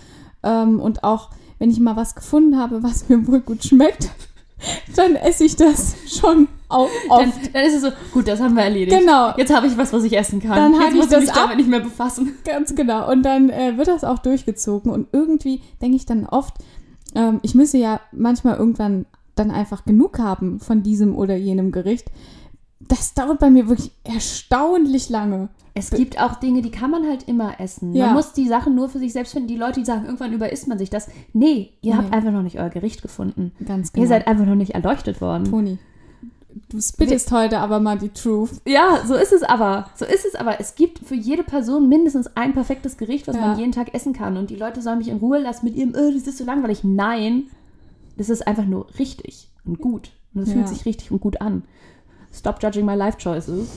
[0.43, 4.11] Ähm, und auch, wenn ich mal was gefunden habe, was mir wohl gut schmeckt,
[4.97, 7.55] dann esse ich das schon auch dann, oft.
[7.55, 8.99] dann ist es so, gut, das haben wir erledigt.
[8.99, 9.33] Genau.
[9.37, 10.57] Jetzt habe ich was, was ich essen kann.
[10.57, 11.37] Dann Jetzt ich muss ich mich ab.
[11.43, 12.35] damit nicht mehr befassen.
[12.45, 13.11] Ganz genau.
[13.11, 14.91] Und dann äh, wird das auch durchgezogen.
[14.91, 16.55] Und irgendwie denke ich dann oft,
[17.15, 22.11] ähm, ich müsse ja manchmal irgendwann dann einfach genug haben von diesem oder jenem Gericht.
[22.81, 25.49] Das dauert bei mir wirklich erstaunlich lange.
[25.75, 27.95] Es gibt auch Dinge, die kann man halt immer essen.
[27.95, 28.07] Ja.
[28.07, 29.49] Man muss die Sachen nur für sich selbst finden.
[29.49, 31.09] Die Leute, die sagen, irgendwann überisst man sich das.
[31.33, 32.17] Nee, ihr habt Nee.
[32.17, 33.53] einfach noch nicht euer Gericht gefunden.
[33.65, 34.03] Ganz genau.
[34.05, 35.45] Ihr seid einfach noch nicht erleuchtet worden.
[35.45, 35.79] Toni,
[36.69, 38.51] du spittest heute aber mal die Truth.
[38.67, 39.89] Ja, so ist es aber.
[39.97, 40.61] So ist es aber.
[40.61, 43.49] Es gibt für jede Person mindestens ein perfektes Gericht, was Ja.
[43.49, 44.37] man jeden Tag essen kann.
[44.37, 46.85] Und die Leute sollen mich in Ruhe lassen mit ihrem, äh, das ist so langweilig.
[46.85, 47.45] Nein,
[48.17, 50.11] das ist einfach nur richtig und gut.
[50.35, 50.55] Und es Ja.
[50.55, 51.63] fühlt sich richtig und gut an.
[52.33, 53.69] Stop judging my life choices.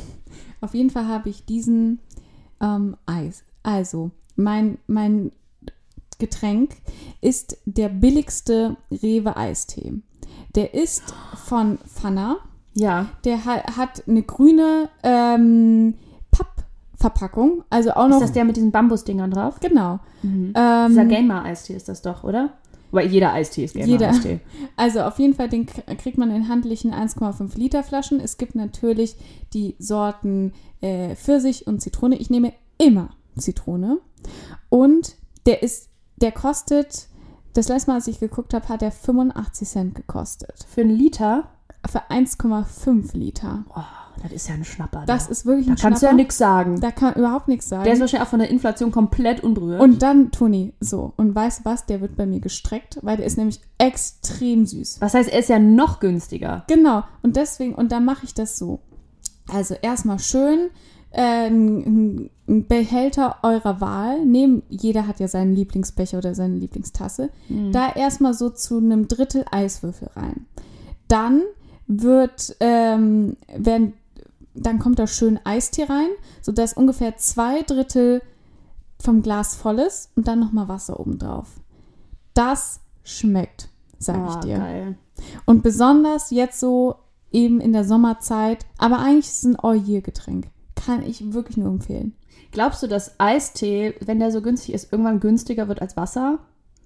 [0.61, 1.99] Auf jeden Fall habe ich diesen
[2.61, 3.43] ähm, Eis.
[3.63, 5.31] Also, mein, mein
[6.19, 6.77] Getränk
[7.21, 9.93] ist der billigste Rewe-Eistee.
[10.55, 11.03] Der ist
[11.45, 12.37] von Pfanner.
[12.75, 13.07] Ja.
[13.23, 15.95] Der ha hat eine grüne ähm,
[16.31, 17.63] Pappverpackung.
[17.69, 18.17] Also auch noch.
[18.17, 19.59] Ist das der mit diesen Bambusdingern drauf?
[19.59, 19.99] genau.
[20.23, 20.53] Mhm.
[20.55, 22.53] Ähm, Dieser Gamer-Eistee ist das doch, oder?
[22.91, 23.97] Weil jeder Eistee ist Jeder.
[23.97, 24.39] Gamer-Eistee.
[24.77, 28.19] Also auf jeden Fall, den kriegt man in handlichen 1,5 Liter Flaschen.
[28.19, 29.15] Es gibt natürlich
[29.53, 32.17] die Sorten äh, Pfirsich und Zitrone.
[32.17, 33.99] Ich nehme immer Zitrone.
[34.69, 37.07] Und der ist der kostet,
[37.53, 40.65] das letzte Mal, als ich geguckt habe, hat er 85 Cent gekostet.
[40.67, 41.49] Für einen Liter?
[41.87, 43.65] Für 1,5 Liter.
[43.75, 43.81] Oh,
[44.23, 45.03] das ist ja ein Schnapper.
[45.05, 45.31] Das da.
[45.31, 46.15] ist wirklich da ein kannst du ja Schnapper.
[46.15, 46.79] nichts sagen.
[46.81, 47.83] Da kann überhaupt nichts sagen.
[47.83, 49.81] Der ist wahrscheinlich auch von der Inflation komplett unberührt.
[49.81, 51.13] und dann, Toni, so.
[51.17, 51.85] Und weißt du was?
[51.85, 55.01] Der wird bei mir gestreckt, weil der ist nämlich extrem süß.
[55.01, 56.63] was heißt, er ist ja noch günstiger.
[56.67, 57.03] Genau.
[57.23, 58.79] Und deswegen, und dann mache ich das so.
[59.51, 60.69] Also erstmal schön
[61.11, 64.61] äh, ein ein Behälter eurer Wahl nehmen.
[64.69, 67.29] Jeder hat ja seinen Lieblingsbecher oder seine Lieblingstasse.
[67.71, 70.45] Da erstmal so zu einem Drittel Eiswürfel rein.
[71.07, 71.41] Dann
[71.87, 73.93] wird, ähm, werden,
[74.53, 76.09] dann kommt da schön Eistee rein,
[76.41, 78.21] sodass ungefähr zwei Drittel
[78.99, 81.47] vom Glas voll ist und dann nochmal Wasser oben drauf.
[82.33, 83.69] Das schmeckt,
[83.99, 84.57] sag ich Oh, dir.
[84.57, 84.97] Geil.
[85.45, 86.95] Und besonders jetzt so
[87.31, 90.47] eben in der Sommerzeit, aber eigentlich ist es ein All-Year-Getränk.
[90.75, 92.15] Kann ich wirklich nur empfehlen.
[92.51, 96.39] Glaubst du, dass Eistee, wenn der so günstig ist, irgendwann günstiger wird als Wasser?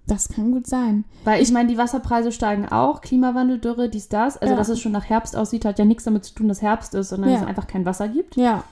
[0.07, 1.05] Das kann gut sein.
[1.23, 4.37] Weil ich meine, die Wasserpreise steigen auch, Klimawandel, Dürre, dies, das.
[4.37, 4.57] Also, Ja.
[4.57, 7.09] dass es schon nach Herbst aussieht, hat ja nichts damit zu tun, dass Herbst ist,
[7.09, 7.35] sondern Ja.
[7.35, 8.35] dass es einfach kein Wasser gibt.
[8.35, 8.63] Ja.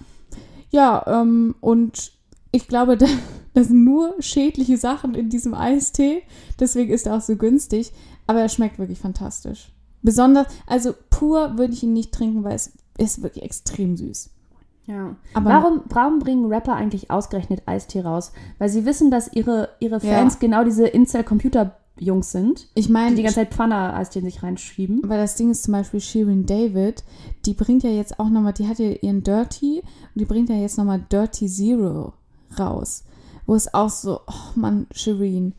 [0.72, 2.12] Ja, ähm, und
[2.52, 3.06] ich glaube, da,
[3.54, 6.24] das sind nur schädliche Sachen in diesem Eistee.
[6.60, 7.92] Deswegen ist er auch so günstig.
[8.26, 9.72] Aber er schmeckt wirklich fantastisch.
[10.02, 14.30] Besonders, also pur würde ich ihn nicht trinken, weil es ist wirklich extrem süß.
[14.88, 15.16] Ja.
[15.34, 18.32] Aber warum, warum bringen Rapper eigentlich ausgerechnet Eistee raus?
[18.58, 20.40] Weil sie wissen, dass ihre, ihre Fans Ja.
[20.40, 25.02] genau diese Incel-Computer-Jungs sind, ich die meine, die ganze Zeit Pfanne-Eistee in sich reinschieben.
[25.04, 27.04] Weil das Ding ist zum Beispiel Shirin David,
[27.46, 30.56] die bringt ja jetzt auch nochmal, die hat ja ihren Dirty und die bringt ja
[30.56, 32.14] jetzt nochmal Dirty Zero
[32.58, 33.04] raus.
[33.46, 35.54] Wo es auch so, oh Mann, Shirin.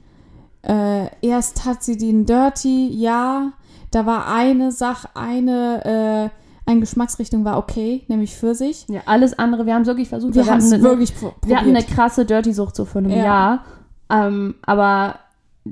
[0.63, 3.53] Äh, erst hat sie den Dirty, ja,
[3.91, 8.87] da war eine Sache, eine, äh, eine Geschmacksrichtung war okay, nämlich Pfirsich.
[8.89, 10.35] Ja, alles andere, wir haben es wirklich versucht.
[10.35, 11.47] Wir haben hatten es eine- wirklich pro- probiert.
[11.49, 13.25] Wir hatten eine krasse Dirty-Sucht so vor einem Ja.
[13.25, 13.65] Jahr.
[14.11, 15.17] Ähm, aber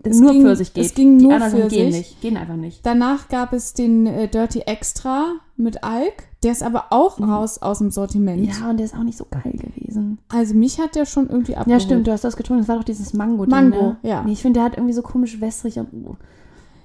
[0.02, 0.84] Es nur ging- Pfirsich geht.
[0.84, 2.10] es ging die nur anderen Sachen gehen Pfirsich.
[2.10, 2.20] nicht.
[2.20, 2.84] Gehen einfach nicht.
[2.84, 6.24] Danach gab es den äh, Dirty Extra mit Alk.
[6.42, 8.42] Der ist aber auch raus aus dem Sortiment.
[8.42, 8.48] Mhm.
[8.48, 10.18] Ja, und der ist auch nicht so geil gewesen.
[10.28, 11.82] Also mich hat der schon irgendwie Ja, abgeholt.
[11.82, 12.62] stimmt, du hast das getrunken.
[12.62, 13.46] Das war doch dieses Mango.
[13.46, 13.96] Mango, ne?
[14.02, 14.22] ja.
[14.22, 15.88] Nee, ich finde, der hat irgendwie so komisch wässrig und.
[15.92, 16.14] Uh.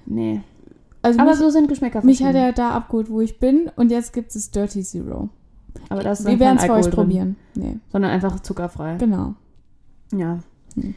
[0.06, 0.40] Nee.
[1.02, 3.70] Also aber mich, so sind Geschmäcker Mich hat er da abgeholt, wo ich bin.
[3.76, 5.28] Und jetzt gibt es Dirty Zero.
[5.88, 7.36] Aber das ist Wir werden es für euch probieren.
[7.54, 7.78] Nee.
[7.90, 8.96] Sondern einfach zuckerfrei.
[8.96, 9.34] Genau.
[10.12, 10.38] Ja.
[10.74, 10.94] Hm.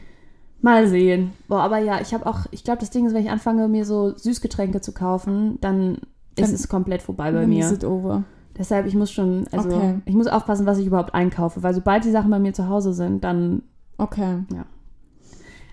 [0.60, 1.32] Mal sehen.
[1.48, 3.84] Boah, aber ja, ich habe auch, ich glaube, das Ding ist, wenn ich anfange, mir
[3.84, 5.98] so Süßgetränke zu kaufen, dann,
[6.34, 7.70] dann ist es komplett vorbei bei mir.
[7.70, 8.24] Ist over.
[8.58, 10.00] Deshalb, ich muss schon, also okay.
[10.06, 12.94] ich muss aufpassen, was ich überhaupt einkaufe, weil sobald die Sachen bei mir zu Hause
[12.94, 13.62] sind, dann.
[13.98, 14.38] Okay.
[14.52, 14.64] Ja.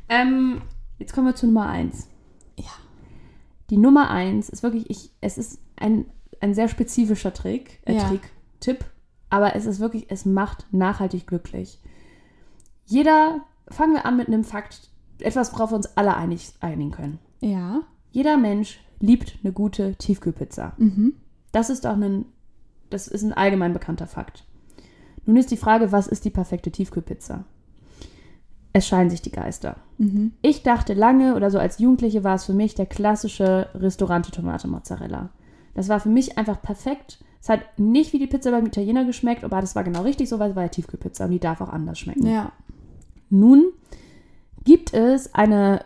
[0.10, 0.62] Ähm,
[1.00, 2.10] jetzt kommen wir zu Nummer 1.
[3.70, 6.06] Die Nummer eins ist wirklich, ich, es ist ein,
[6.42, 8.08] ein sehr spezifischer Trick, äh, Ja.
[8.08, 8.22] Trick,
[8.60, 8.86] Tipp,
[9.30, 11.82] aber es ist wirklich, es macht nachhaltig glücklich.
[12.86, 17.20] Jeder, fangen wir an mit einem Fakt, etwas, worauf wir uns alle einig, einigen können.
[17.40, 17.82] Ja.
[18.12, 20.74] Jeder Mensch liebt eine gute Tiefkühlpizza.
[20.78, 21.16] Mhm.
[21.52, 22.26] Das ist auch ein,
[22.90, 24.46] das ist ein allgemein bekannter Fakt.
[25.26, 27.46] Nun ist die Frage, was ist die perfekte Tiefkühlpizza?
[28.76, 29.76] Es scheiden sich die Geister.
[30.00, 30.34] Mhm.
[30.42, 34.68] Ich dachte lange oder so als Jugendliche war es für mich der klassische Restaurante Tomate
[34.68, 35.30] Mozzarella.
[35.76, 37.24] Das war für mich einfach perfekt.
[37.40, 40.40] Es hat nicht wie die Pizza beim Italiener geschmeckt, aber das war genau richtig so,
[40.40, 42.26] weil es war ja Tiefkühlpizza und die darf auch anders schmecken.
[42.26, 42.52] Ja.
[43.30, 43.66] Nun
[44.64, 45.84] gibt es eine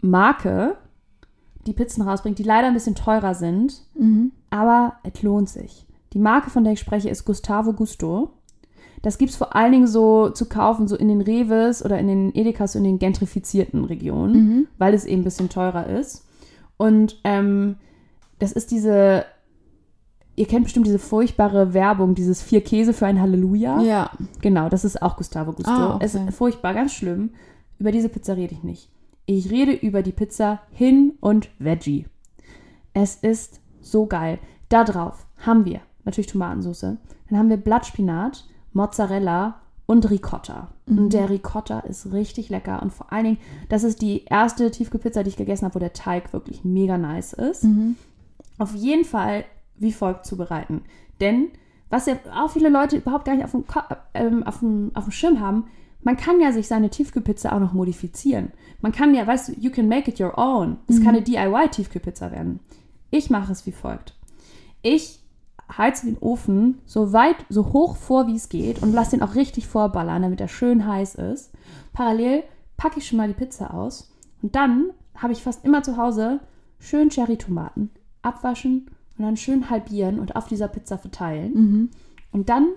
[0.00, 0.76] Marke,
[1.66, 4.32] die Pizzen rausbringt, die leider ein bisschen teurer sind, Mhm.
[4.50, 5.86] aber es lohnt sich.
[6.12, 8.30] Die Marke, von der ich spreche, ist Gustavo Gusto.
[9.06, 12.08] Das gibt es vor allen Dingen so zu kaufen, so in den Reves oder in
[12.08, 14.66] den Edekas, so in den gentrifizierten Regionen, Mhm.
[14.78, 16.26] weil es eben ein bisschen teurer ist.
[16.76, 17.76] Und ähm,
[18.40, 19.24] das ist diese,
[20.34, 23.80] ihr kennt bestimmt diese furchtbare Werbung, dieses vier Käse für ein Halleluja.
[23.82, 24.10] Ja.
[24.42, 25.70] Genau, das ist auch Gustavo Gusto.
[25.70, 26.04] Ah, okay.
[26.04, 27.30] Es ist furchtbar, ganz schlimm.
[27.78, 28.90] Über diese Pizza rede ich nicht.
[29.24, 32.06] Ich rede über die Pizza Hin und Veggie.
[32.92, 34.40] Es ist so geil.
[34.68, 36.80] Da drauf haben wir natürlich Tomatensauce.
[37.30, 40.68] Dann haben wir Blattspinat, Mozzarella und Ricotta.
[40.86, 40.98] Mhm.
[40.98, 42.82] Und der Ricotta ist richtig lecker.
[42.82, 45.92] Und vor allen Dingen, das ist die erste Tiefkühlpizza, die ich gegessen habe, wo der
[45.92, 47.96] Teig wirklich mega nice ist Mhm.
[48.58, 49.44] auf jeden Fall
[49.78, 50.82] wie folgt zubereiten.
[51.20, 51.48] Denn
[51.90, 53.80] was ja auch viele Leute überhaupt gar nicht auf dem, Ko-
[54.14, 55.64] ähm, auf dem, auf dem Schirm haben,
[56.02, 58.52] man kann ja sich seine Tiefkühlpizza auch noch modifizieren.
[58.80, 60.78] Man kann ja, weißt du, you can make it your own.
[60.88, 62.60] Es kann eine DIY-Tiefkühlpizza werden.
[63.10, 64.14] Ich mache es wie folgt.
[64.82, 65.20] Ich
[65.76, 69.34] heize den Ofen so weit, so hoch vor, wie es geht und lasse den auch
[69.34, 71.52] richtig vorballern, damit er schön heiß ist.
[71.92, 72.44] Parallel
[72.76, 76.40] packe ich schon mal die Pizza aus und dann habe ich fast immer zu Hause
[76.78, 77.90] schön Cherry-Tomaten
[78.22, 81.52] abwaschen und dann schön halbieren und auf dieser Pizza verteilen.
[81.54, 81.90] Mhm.
[82.32, 82.68] Und dann,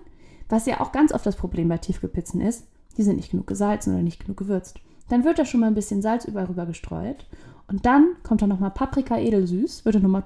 [0.48, 2.66] was ja auch ganz oft das Problem bei Tiefkühlpizzen ist,
[2.98, 4.80] die sind nicht genug gesalzen oder nicht genug gewürzt.
[5.10, 7.26] Dann wird da schon mal ein bisschen Salz überall rüber gestreut.
[7.68, 10.24] Und dann kommt da nochmal Paprika edelsüß, wird da nochmal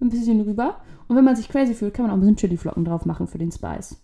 [0.00, 0.78] ein bisschen rüber.
[1.08, 3.38] Und wenn man sich crazy fühlt, kann man auch ein bisschen Chiliflocken drauf machen für
[3.38, 4.00] den Spice.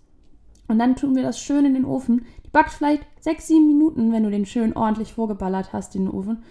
[0.67, 2.25] Und dann tun wir das schön in den Ofen.
[2.45, 6.15] Die backt vielleicht sechs, sieben Minuten, wenn du den schön ordentlich vorgeballert hast in den
[6.15, 6.43] Ofen.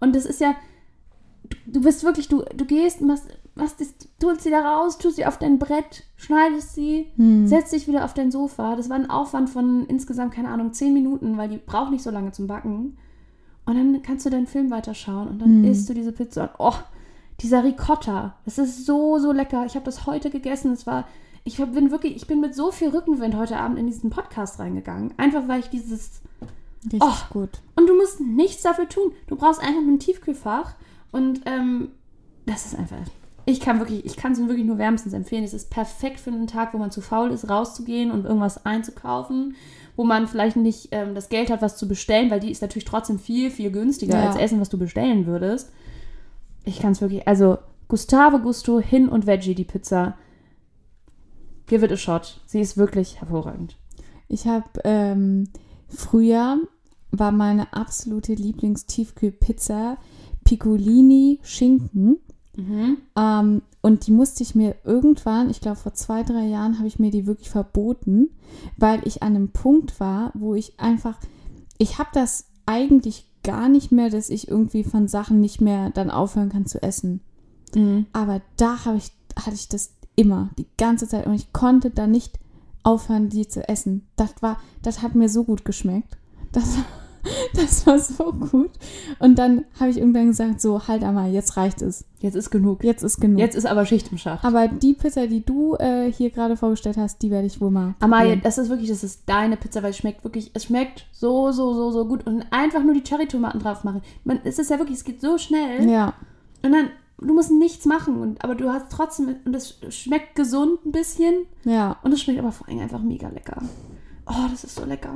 [0.00, 0.54] Und das ist ja,
[1.66, 5.16] du, bist wirklich, du, du gehst, machst, machst das, du holst sie da raus, tust
[5.16, 7.08] sie auf dein Brett, schneidest sie,
[7.46, 8.74] setzt dich wieder auf dein Sofa.
[8.76, 12.10] Das war ein Aufwand von insgesamt, keine Ahnung, zehn Minuten, weil die braucht nicht so
[12.10, 12.96] lange zum Backen.
[13.66, 16.74] Und dann kannst du deinen Film weiterschauen und dann isst du diese Pizza und oh,
[17.40, 19.64] dieser Ricotta, das ist so, so lecker.
[19.66, 20.72] Ich habe das heute gegessen.
[20.72, 21.06] Es war,
[21.44, 25.14] ich bin wirklich, ich bin mit so viel Rückenwind heute Abend in diesen Podcast reingegangen.
[25.16, 26.20] Einfach weil ich dieses,
[26.84, 27.14] Richtig Oh.
[27.32, 27.50] gut.
[27.76, 29.12] und du musst nichts dafür tun.
[29.26, 30.74] Du brauchst einfach ein Tiefkühlfach
[31.12, 31.88] und ähm,
[32.46, 32.96] das ist einfach.
[33.46, 35.42] Ich kann wirklich, ich kann es wirklich nur wärmstens empfehlen.
[35.44, 39.54] Es ist perfekt für einen Tag, wo man zu faul ist, rauszugehen und irgendwas einzukaufen,
[39.96, 42.84] wo man vielleicht nicht ähm, das Geld hat, was zu bestellen, weil die ist natürlich
[42.84, 44.26] trotzdem viel, viel günstiger Ja.
[44.28, 45.72] als Essen, was du bestellen würdest.
[46.68, 50.16] Ich kann es wirklich, also Gustavo Gusto hin und Veggie, die Pizza.
[51.66, 52.40] Give it a shot.
[52.46, 53.76] Sie ist wirklich hervorragend.
[54.28, 55.48] Ich habe ähm,
[55.88, 56.58] früher
[57.10, 59.96] war meine absolute Lieblingstiefkühlpizza
[60.44, 62.18] Piccolini Schinken.
[63.16, 66.98] Ähm, und die musste ich mir irgendwann, ich glaube vor zwei, drei Jahren, habe ich
[66.98, 68.28] mir die wirklich verboten,
[68.76, 71.18] weil ich an einem Punkt war, wo ich einfach,
[71.78, 76.10] ich habe das eigentlich gar nicht mehr, dass ich irgendwie von Sachen nicht mehr dann
[76.10, 77.22] aufhören kann zu essen.
[78.12, 81.26] Aber da habe ich, hatte ich das immer, die ganze Zeit.
[81.26, 82.38] Und ich konnte da nicht
[82.82, 84.06] aufhören, die zu essen.
[84.16, 86.18] Das war, das hat mir so gut geschmeckt.
[86.52, 86.76] Das,
[87.54, 88.70] das war so gut.
[89.18, 92.04] Und dann habe ich irgendwann gesagt, so, halt einmal, jetzt reicht es.
[92.20, 92.82] Jetzt ist genug.
[92.82, 93.38] Jetzt ist genug.
[93.38, 94.44] Jetzt ist aber Schicht im Schacht.
[94.44, 97.94] Aber die Pizza, die du äh, hier gerade vorgestellt hast, die werde ich wohl mal.
[98.00, 98.40] Amalia, probieren.
[98.42, 101.74] das ist wirklich, das ist deine Pizza, weil es schmeckt wirklich, es schmeckt so, so,
[101.74, 102.26] so, so gut.
[102.26, 104.02] Und einfach nur die Cherry-Tomaten drauf machen.
[104.24, 105.88] Man, es ist ja wirklich, es geht so schnell.
[105.88, 106.14] Ja,
[106.62, 108.20] Und dann, du musst nichts machen.
[108.20, 111.46] Und, aber du hast trotzdem, und es schmeckt gesund ein bisschen.
[111.64, 111.96] ja.
[112.02, 113.62] Und es schmeckt aber vor allem einfach mega lecker.
[114.26, 115.14] Oh, das ist so lecker.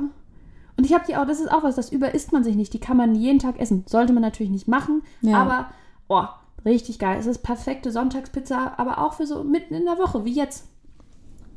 [0.77, 2.73] Und ich habe die auch, das ist auch was, das überisst man sich nicht.
[2.73, 3.85] Die kann man jeden Tag essen.
[3.87, 5.03] Sollte man natürlich nicht machen.
[5.21, 5.41] Ja.
[5.41, 5.67] Aber,
[6.07, 6.25] oh,
[6.65, 7.17] richtig geil.
[7.19, 10.67] Es ist perfekte Sonntagspizza, aber auch für so mitten in der Woche, wie jetzt.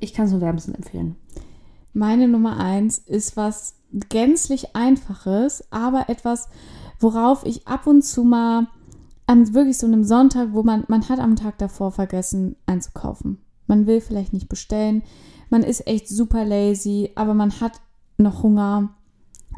[0.00, 1.16] Ich kann es nur wärmstens empfehlen.
[1.94, 3.76] Meine Nummer eins ist was
[4.10, 6.48] gänzlich Einfaches, aber etwas,
[7.00, 8.66] worauf ich ab und zu mal
[9.26, 13.38] an wirklich so einem Sonntag, wo man, man hat am Tag davor vergessen einzukaufen.
[13.66, 15.02] Man will vielleicht nicht bestellen,
[15.50, 17.80] man ist echt super lazy, aber man hat
[18.18, 18.90] noch Hunger.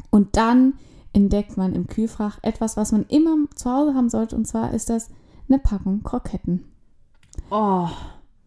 [0.09, 0.73] Und dann
[1.13, 4.89] entdeckt man im Kühlfach etwas, was man immer zu Hause haben sollte, und zwar ist
[4.89, 5.09] das
[5.47, 6.65] eine Packung Kroketten.
[7.49, 7.87] Oh,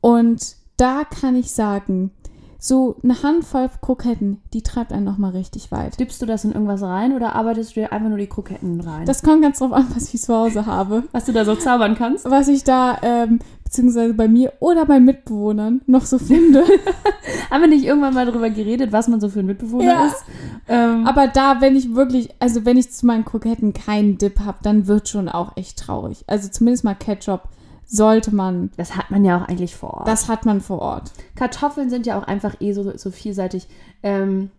[0.01, 2.13] Und da kann ich sagen,
[2.59, 5.99] so eine Handvoll Kroketten, die treibt einen nochmal richtig weit.
[5.99, 9.05] dippst du das in irgendwas rein oder arbeitest du dir einfach nur die Kroketten rein?
[9.05, 11.03] Das kommt ganz drauf an, was ich zu Hause habe.
[11.11, 12.31] was du da so zaubern kannst?
[12.31, 13.41] Was ich da, ähm,
[13.73, 16.63] beziehungsweise bei mir oder bei Mitbewohnern noch so finde.
[17.51, 20.07] Haben wir nicht irgendwann mal darüber geredet, was man so für ein Mitbewohner Ja.
[20.09, 20.25] ist?
[20.69, 24.59] Ähm, Aber da, wenn ich wirklich, also wenn ich zu meinen Kroketten keinen Dip habe,
[24.63, 26.23] dann wird schon auch echt traurig.
[26.27, 27.49] Also zumindest mal Ketchup
[27.87, 30.09] sollte man, das hat man ja auch eigentlich vor Ort.
[30.09, 31.11] das hat man vor Ort.
[31.35, 33.69] Kartoffeln sind ja auch einfach eh so, so vielseitig.
[34.03, 34.51] Ähm,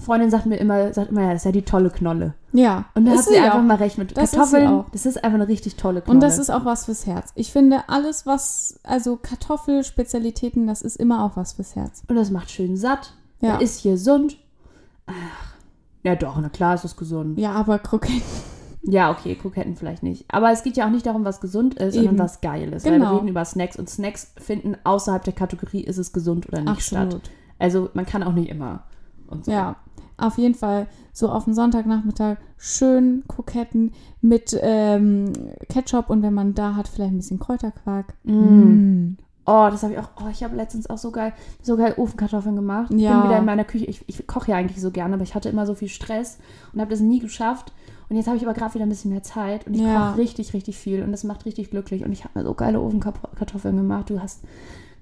[0.00, 2.34] Freundin sagt mir immer, sagt immer, ja, das ist ja die tolle Knolle.
[2.52, 2.84] Ja.
[2.94, 3.62] Und da hat sie einfach auch.
[3.62, 4.66] mal recht mit Das Kartoffeln.
[4.68, 4.86] auch.
[4.90, 6.14] Das ist einfach eine richtig tolle Knolle.
[6.16, 7.30] Und das ist auch was fürs Herz.
[7.34, 12.02] Ich finde, alles, was, also Kartoffelspezialitäten, das ist immer auch was fürs Herz.
[12.08, 13.14] Und das macht schön satt.
[13.40, 13.56] Ja.
[13.58, 14.36] Ist gesund.
[15.06, 15.12] Ach.
[16.02, 17.38] Ja, doch, na klar ist es gesund.
[17.38, 18.22] Ja, aber Kroketten.
[18.82, 20.26] Ja, okay, Kroketten vielleicht nicht.
[20.28, 22.04] Aber es geht ja auch nicht darum, was gesund ist, Eben.
[22.06, 22.84] sondern was geil ist.
[22.84, 23.12] Weil Genau.
[23.12, 26.82] wir reden über Snacks und Snacks finden außerhalb der Kategorie, ist es gesund oder nicht
[26.82, 27.06] statt.
[27.06, 27.30] Absolut.
[27.58, 28.82] Also man kann auch nicht immer.
[29.42, 29.50] So.
[29.50, 29.76] Ja,
[30.16, 35.32] auf jeden Fall so auf den Sonntagnachmittag schön Kroketten mit ähm,
[35.68, 38.14] Ketchup und wenn man da hat, vielleicht ein bisschen Kräuterquark.
[38.24, 39.16] Mm.
[39.46, 40.08] Oh, das habe ich auch.
[40.22, 41.32] Oh, ich habe letztens auch so geil,
[41.62, 42.90] so geil Ofenkartoffeln gemacht.
[42.94, 43.12] Ich Ja.
[43.14, 43.84] bin wieder in meiner Küche.
[43.84, 46.38] Ich, ich koche ja eigentlich so gerne, aber ich hatte immer so viel Stress
[46.72, 47.72] und habe das nie geschafft.
[48.08, 50.10] Und jetzt habe ich aber gerade wieder ein bisschen mehr Zeit und ich Ja.
[50.10, 52.04] koche richtig, richtig viel und das macht richtig glücklich.
[52.04, 54.08] Und ich habe mir so geile Ofenkartoffeln gemacht.
[54.10, 54.42] Du hast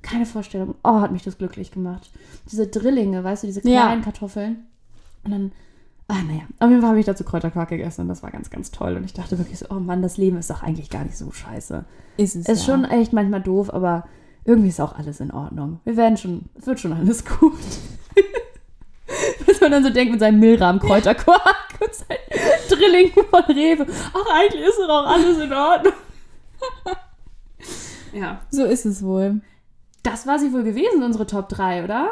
[0.02, 0.74] keine Vorstellung.
[0.84, 2.10] Oh, hat mich das glücklich gemacht.
[2.50, 3.82] Diese Drillinge, weißt du, diese Ja.
[3.86, 4.64] kleinen Kartoffeln.
[5.24, 5.52] Und dann,
[6.08, 8.70] ah, naja, auf jeden Fall habe ich dazu Kräuterquark gegessen und das war ganz, ganz
[8.70, 8.96] toll.
[8.96, 11.30] Und ich dachte wirklich so, oh Mann, das Leben ist doch eigentlich gar nicht so
[11.30, 11.84] scheiße.
[12.16, 12.48] Ist es.
[12.48, 12.74] Ist ja.
[12.74, 14.06] schon echt manchmal doof, aber
[14.44, 15.80] irgendwie ist auch alles in Ordnung.
[15.84, 17.52] Wir werden schon, es wird schon alles gut.
[19.46, 21.40] Dass man dann so denkt mit seinem Milram Kräuterquark
[21.80, 23.86] und seinen Drilling von Rewe.
[24.14, 25.92] Ach, eigentlich ist doch auch alles in Ordnung.
[28.12, 28.40] ja.
[28.50, 29.40] So ist es wohl.
[30.02, 32.10] Das war sie wohl gewesen, unsere Top 3, oder?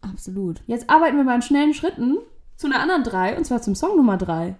[0.00, 0.62] Absolut.
[0.66, 2.18] Jetzt arbeiten wir mal in schnellen Schritten
[2.56, 4.56] zu einer anderen drei und zwar zum Song Nummer drei.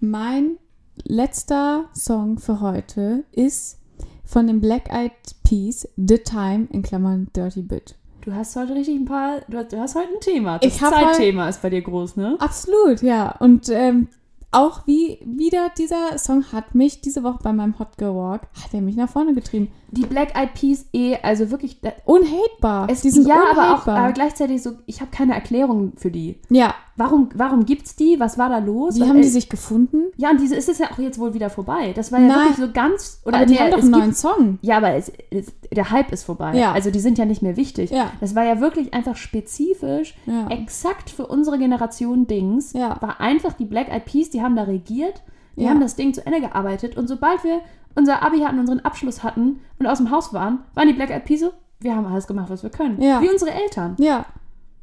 [0.00, 0.58] Mein
[1.04, 3.78] letzter Song für heute ist
[4.24, 5.12] von den Black Eyed
[5.44, 7.96] Peas, The Time, in Klammern Dirty Bit.
[8.22, 10.58] Du hast heute richtig ein paar, du hast, du hast heute ein Thema.
[10.58, 12.36] Das Ich hab halt Zeitthema ist bei dir groß, ne?
[12.40, 13.36] Absolut, ja.
[13.38, 14.08] Und ähm,
[14.50, 18.72] auch wie wieder dieser Song hat mich diese Woche bei meinem Hot Girl Walk, hat
[18.72, 19.68] er mich nach vorne getrieben.
[19.90, 22.88] Die Black Eyed Peas eh, also wirklich, Unhatebar.
[22.90, 23.98] es, die sind ja, aber auch unhatebar.
[23.98, 26.38] aber gleichzeitig so, ich habe keine Erklärung für die.
[26.50, 28.18] ja, Warum, warum gibt's die?
[28.18, 28.96] Was war da los?
[28.96, 30.04] wie haben äh, die sich gefunden?
[30.16, 31.92] Ja, und diese ist es ja auch jetzt wohl wieder vorbei.
[31.94, 32.38] Das war ja Nein.
[32.48, 33.20] wirklich so ganz.
[33.26, 34.58] Oder Aber die haben doch einen gibt- neuen Song.
[34.62, 36.56] Ja, aber es, es, der Hype ist vorbei.
[36.56, 36.72] Ja.
[36.72, 37.90] Also die sind ja nicht mehr wichtig.
[37.90, 38.12] Ja.
[38.20, 40.48] Das war ja wirklich einfach spezifisch, Ja.
[40.48, 42.72] exakt für unsere Generation Dings.
[42.72, 42.96] Ja.
[43.02, 45.22] War einfach die Black Eyed Peas, die haben da regiert,
[45.56, 45.70] die Ja.
[45.70, 47.60] haben das Ding zu Ende gearbeitet und sobald wir
[47.96, 51.24] unser Abi hatten, unseren Abschluss hatten und aus dem Haus waren, waren die Black Eyed
[51.24, 53.00] Peas so, wir haben alles gemacht, was wir können.
[53.02, 53.20] Ja.
[53.20, 53.96] Wie unsere Eltern.
[53.98, 54.24] Ja,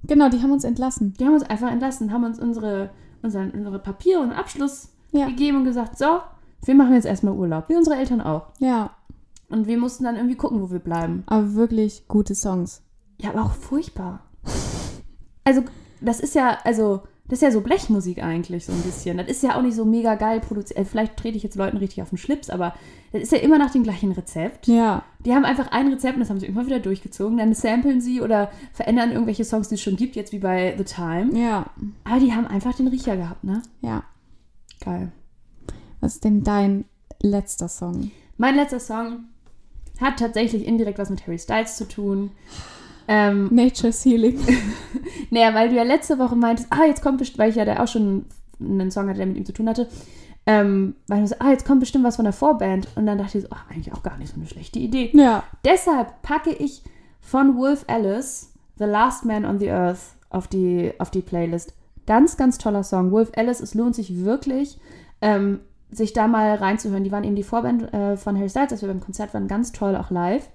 [0.04, 1.13] genau, die haben uns entlassen.
[1.19, 2.89] Die haben uns einfach entlassen, haben uns unsere,
[3.21, 5.26] unseren, unsere Papiere und Abschluss Ja.
[5.28, 6.19] gegeben und gesagt, so,
[6.65, 7.69] wir machen jetzt erstmal Urlaub.
[7.69, 8.47] Wie unsere Eltern auch.
[8.60, 8.91] Ja,
[9.49, 11.23] Und wir mussten dann irgendwie gucken, wo wir bleiben.
[11.28, 12.82] aber wirklich gute Songs.
[13.21, 14.21] Ja, aber auch furchtbar.
[15.43, 15.63] Also,
[16.02, 19.18] das ist ja, also, das ist ja so Blechmusik eigentlich, so ein bisschen.
[19.18, 20.78] Das ist ja auch nicht so mega geil produziert.
[20.80, 22.74] Äh, Vielleicht trete ich jetzt Leuten richtig auf den Schlips, aber
[23.12, 24.68] das ist ja immer nach dem gleichen Rezept.
[24.68, 27.38] Ja, Die haben einfach ein Rezept und das haben sie immer wieder durchgezogen.
[27.38, 30.84] Dann samplen sie oder verändern irgendwelche Songs, die es schon gibt, jetzt wie bei The
[30.84, 31.38] Time.
[31.40, 31.68] ja,
[32.04, 33.62] Aber die haben einfach den Riecher gehabt, ne?
[33.82, 34.04] ja.
[34.84, 35.12] Geil.
[36.02, 36.84] Was ist denn dein
[37.22, 38.12] letzter Song?
[38.38, 39.26] Mein letzter Song
[40.02, 42.32] hat tatsächlich indirekt was mit Harry Styles zu tun.
[43.08, 44.39] Ähm, Nature's Healing.
[45.30, 47.82] Naja, weil du ja letzte Woche meintest, ah, jetzt kommt bestimmt, weil ich ja da
[47.82, 48.26] auch schon
[48.60, 49.88] einen Song hatte, der mit ihm zu tun hatte,
[50.46, 52.88] ähm, weil du so, ah, jetzt kommt bestimmt was von der Vorband.
[52.96, 55.10] Und dann dachte ich so, ach, eigentlich auch gar nicht so eine schlechte Idee.
[55.13, 56.84] Ja, Deshalb packe ich
[57.20, 61.74] von Wolf Alice The Last Man on the Earth auf die, auf die Playlist.
[62.06, 63.12] Ganz, ganz toller Song.
[63.12, 64.78] Wolf Alice, es lohnt sich wirklich,
[65.22, 67.04] ähm, sich da mal reinzuhören.
[67.04, 69.72] Die waren eben die Vorband äh, von Harry Styles, als wir beim Konzert waren, ganz
[69.72, 70.48] toll, auch live.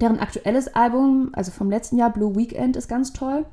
[0.00, 3.46] Deren aktuelles Album, also vom letzten Jahr, Blue Weekend, ist ganz toll.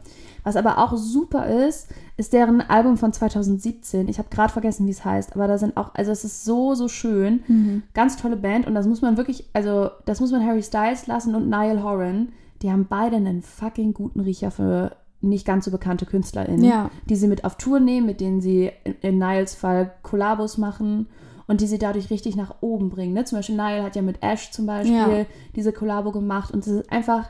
[0.43, 4.09] Was aber auch super ist, ist deren Album von 2017.
[4.09, 6.75] Ich habe gerade vergessen, wie es heißt, aber da sind auch, also es ist so,
[6.75, 7.83] so schön.
[7.93, 11.33] Ganz tolle Band und das muss man wirklich, also das muss man Harry Styles lassen
[11.35, 12.29] und Niall Horan.
[12.61, 16.89] Die haben beide einen fucking guten Riecher für nicht ganz so bekannte KünstlerInnen, Ja.
[17.09, 21.07] die sie mit auf Tour nehmen, mit denen sie in, in Niles Fall Kollabos machen
[21.47, 23.13] und die sie dadurch richtig nach oben bringen.
[23.13, 23.23] Ne?
[23.25, 25.25] Zum Beispiel Niall hat ja mit Ash zum Beispiel Ja.
[25.55, 27.29] diese Kollabo gemacht und das ist einfach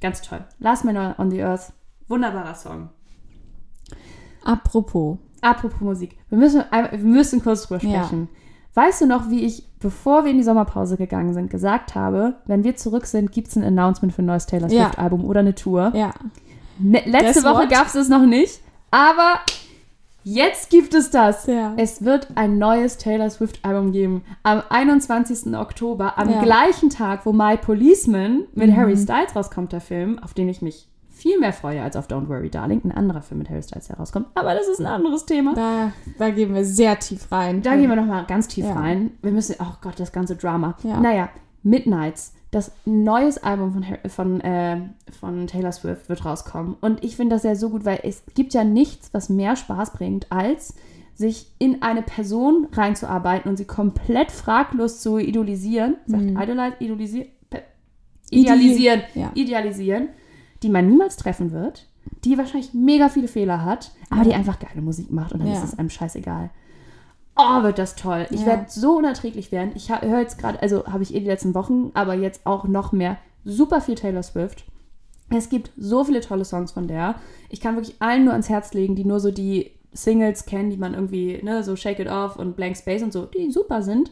[0.00, 0.44] ganz toll.
[0.58, 1.72] Last Man on the Earth,
[2.08, 2.90] wunderbarer Song.
[4.44, 5.18] apropos.
[5.42, 8.04] Apropos Musik, wir müssen, wir müssen kurz drüber Ja.
[8.04, 8.28] sprechen.
[8.74, 12.62] Weißt du noch, wie ich, bevor wir in die Sommerpause gegangen sind, gesagt habe, wenn
[12.62, 14.84] wir zurück sind, gibt es ein Announcement für ein neues Taylor Ja.
[14.88, 15.92] Swift-Album oder eine Tour?
[15.94, 16.12] Ja,
[16.78, 18.60] Ne, letzte Guess Woche gab es es noch nicht,
[18.90, 19.40] aber
[20.24, 21.46] jetzt gibt es das.
[21.46, 21.74] Ja.
[21.76, 24.22] Es wird ein neues Taylor Swift-Album geben.
[24.42, 25.54] Am 21.
[25.56, 26.38] Oktober, am Ja.
[26.38, 26.44] Mhm.
[26.44, 30.86] gleichen Tag, wo My Policeman mit Harry Styles rauskommt, der Film, auf den ich mich
[31.08, 34.28] viel mehr freue als auf Don't Worry Darling, ein anderer Film mit Harry Styles herauskommt.
[34.34, 35.54] Aber das ist ein anderes Thema.
[35.54, 37.60] da, da gehen wir sehr tief rein.
[37.60, 38.72] Da gehen wir nochmal ganz tief Ja.
[38.72, 39.10] rein.
[39.20, 40.76] Wir müssen, oh Gott, das ganze Drama.
[40.82, 40.98] Ja.
[40.98, 41.28] Naja,
[41.62, 44.80] Midnights, das neues Album von, von, äh,
[45.18, 46.76] von Taylor Swift wird rauskommen.
[46.80, 49.92] Und ich finde das ja so gut, weil es gibt ja nichts, was mehr Spaß
[49.92, 50.74] bringt, als
[51.14, 55.96] sich in eine Person reinzuarbeiten und sie komplett fraglos zu idolisieren.
[56.06, 57.28] Sagt idolize, idolisieren?
[57.50, 57.62] Pe-
[58.30, 59.02] Ide- Idealisieren.
[59.14, 59.30] ja.
[59.34, 60.08] Idealisieren,
[60.62, 61.86] die man niemals treffen wird,
[62.24, 65.54] die wahrscheinlich mega viele Fehler hat, aber die einfach geile Musik macht und dann Ja.
[65.54, 66.50] ist es einem scheißegal.
[67.40, 68.26] Oh, wird das toll.
[68.30, 68.46] Ich Ja.
[68.46, 69.72] werde so unerträglich werden.
[69.74, 72.92] Ich höre jetzt gerade, also habe ich eh die letzten Wochen, aber jetzt auch noch
[72.92, 74.64] mehr, super viel Taylor Swift.
[75.30, 77.14] Es gibt so viele tolle Songs von der.
[77.48, 80.76] Ich kann wirklich allen nur ans Herz legen, die nur so die Singles kennen, die
[80.76, 84.10] man irgendwie, ne, so Shake It Off und Blank Space und so, die super sind.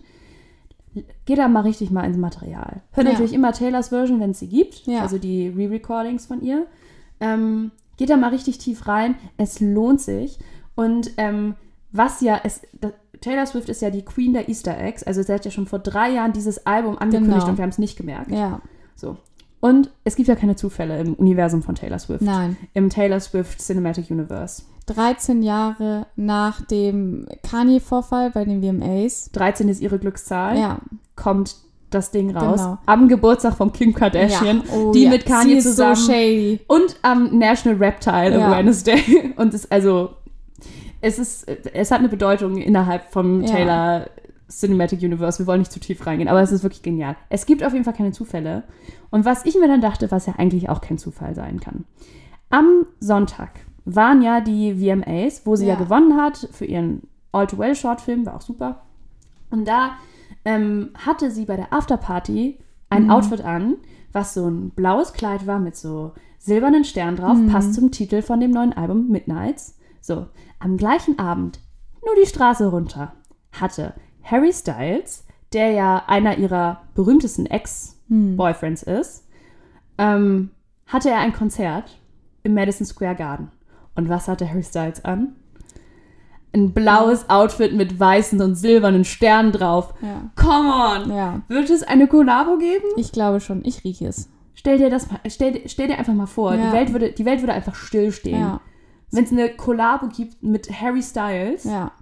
[1.26, 2.82] Geht da mal richtig mal ins Material.
[2.92, 3.12] Hört Ja.
[3.12, 5.02] natürlich immer Taylors Version, wenn es sie gibt, Ja.
[5.02, 6.66] also die Re-Recordings von ihr.
[7.20, 9.14] Ähm, geht da mal richtig tief rein.
[9.36, 10.38] Es lohnt sich.
[10.76, 11.54] Und ähm,
[11.92, 12.62] was ja, es,
[13.20, 15.02] Taylor Swift ist ja die Queen der Easter Eggs.
[15.02, 17.48] Also sie hat ja schon vor drei Jahren dieses Album angekündigt Genau.
[17.50, 18.30] und wir haben es nicht gemerkt.
[18.30, 18.60] Ja,
[18.94, 19.16] So.
[19.60, 22.22] Und es gibt ja keine Zufälle im Universum von Taylor Swift.
[22.22, 22.56] nein.
[22.74, 24.62] Im Taylor Swift Cinematic Universe.
[24.86, 29.30] 13 Jahre nach dem Kanye-Vorfall bei den VMAs.
[29.32, 30.56] 13 ist ihre Glückszahl.
[30.58, 30.78] Ja,
[31.16, 31.56] Kommt
[31.90, 32.60] das Ding raus.
[32.60, 32.78] Genau.
[32.86, 34.58] Am Geburtstag von Kim Kardashian.
[34.66, 34.72] Ja.
[34.74, 35.10] Oh, die ja.
[35.10, 35.96] mit Kanye ist zusammen.
[35.96, 36.60] So shady.
[36.68, 38.46] Und am National Reptile Ja.
[38.46, 39.32] Awareness Day.
[39.36, 40.10] Und es also,
[41.00, 43.50] es ist, es hat eine Bedeutung innerhalb vom Ja.
[43.50, 44.06] Taylor
[44.50, 45.38] Cinematic Universe.
[45.40, 47.16] Wir wollen nicht zu tief reingehen, aber es ist wirklich genial.
[47.28, 48.64] Es gibt auf jeden Fall keine Zufälle.
[49.10, 51.84] Und was ich mir dann dachte, was ja eigentlich auch kein Zufall sein kann.
[52.50, 53.50] Am Sonntag
[53.84, 55.78] waren ja die VMAs, wo sie ja, Ja.
[55.78, 58.82] gewonnen hat für ihren All Too Well Shortfilm, war auch super.
[59.50, 59.92] Und da
[60.44, 62.58] ähm, hatte sie bei der Afterparty
[62.90, 63.10] ein Mhm.
[63.10, 63.74] Outfit an,
[64.12, 67.48] was so ein blaues Kleid war mit so silbernen Sternen drauf, Mhm.
[67.48, 69.76] passt zum Titel von dem neuen Album Midnights.
[70.00, 70.26] So,
[70.60, 71.60] am gleichen Abend,
[72.04, 73.12] nur die Straße runter,
[73.52, 79.26] hatte Harry Styles, der ja einer ihrer berühmtesten Ex-Boyfriends ist,
[79.98, 80.50] ähm,
[80.86, 81.98] hatte er ein Konzert
[82.42, 83.50] im Madison Square Garden.
[83.94, 85.34] Und was hatte Harry Styles an?
[86.54, 89.92] Ein blaues Outfit mit weißen und silbernen Sternen drauf.
[90.00, 90.30] Ja.
[90.34, 91.10] Come on!
[91.14, 91.42] Ja.
[91.48, 92.86] Wird es eine Kollabo geben?
[92.96, 93.64] Ich glaube schon.
[93.64, 94.30] Ich rieche es.
[94.54, 96.66] Stell dir das mal, stell, dir- stell dir einfach mal vor, Ja.
[96.66, 98.40] die, Welt würde, die Welt würde einfach stillstehen.
[98.40, 98.60] Ja.
[99.10, 101.92] Wenn es eine Kollabo gibt mit Harry Styles Ja.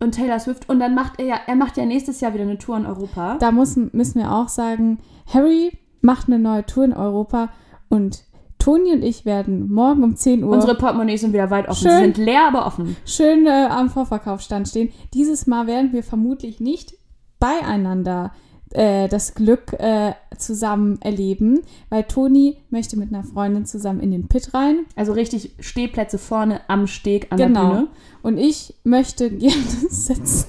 [0.00, 2.58] und Taylor Swift und dann macht er ja, er macht ja nächstes Jahr wieder eine
[2.58, 3.36] Tour in Europa.
[3.38, 4.98] Da muss, müssen wir auch sagen,
[5.32, 7.50] Harry macht eine neue Tour in Europa
[7.88, 8.24] und
[8.58, 11.82] Toni und ich werden morgen um 10 Uhr Unsere Portemonnaies sind wieder weit offen.
[11.82, 12.14] Sie Schön.
[12.14, 12.96] sind leer, aber offen.
[13.04, 14.92] schön äh, am Vorverkaufsstand stehen.
[15.14, 16.94] Dieses Mal werden wir vermutlich nicht
[17.38, 18.32] beieinander
[18.72, 24.28] äh, das Glück äh, zusammen erleben, weil Toni möchte mit einer Freundin zusammen in den
[24.28, 24.86] Pit rein.
[24.96, 27.68] Also richtig Stehplätze vorne am Steg an der Genau.
[27.70, 27.88] Bühne.
[28.22, 30.46] Und ich möchte gerne sitzen.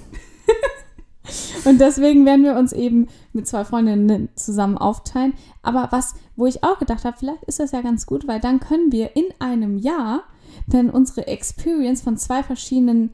[1.65, 5.33] Und deswegen werden wir uns eben mit zwei Freundinnen zusammen aufteilen.
[5.61, 8.61] Aber was, wo ich auch gedacht habe, vielleicht ist das ja ganz gut, weil dann
[8.61, 10.23] können wir in einem Jahr
[10.67, 13.11] dann unsere Experience von zwei verschiedenen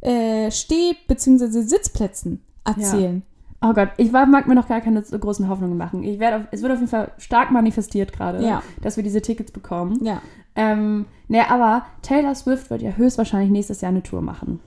[0.00, 1.62] äh, Steh- bzw.
[1.62, 3.22] Sitzplätzen erzählen.
[3.62, 6.02] Oh Gott, ich war, mag mir noch gar keine so großen Hoffnungen machen.
[6.02, 8.62] Ich werde es wird auf jeden Fall stark manifestiert gerade, Ja.
[8.80, 9.98] dass wir diese Tickets bekommen.
[10.02, 10.22] Ja.
[10.56, 14.60] Ähm, ne, aber Taylor Swift wird ja höchstwahrscheinlich nächstes Jahr eine Tour machen.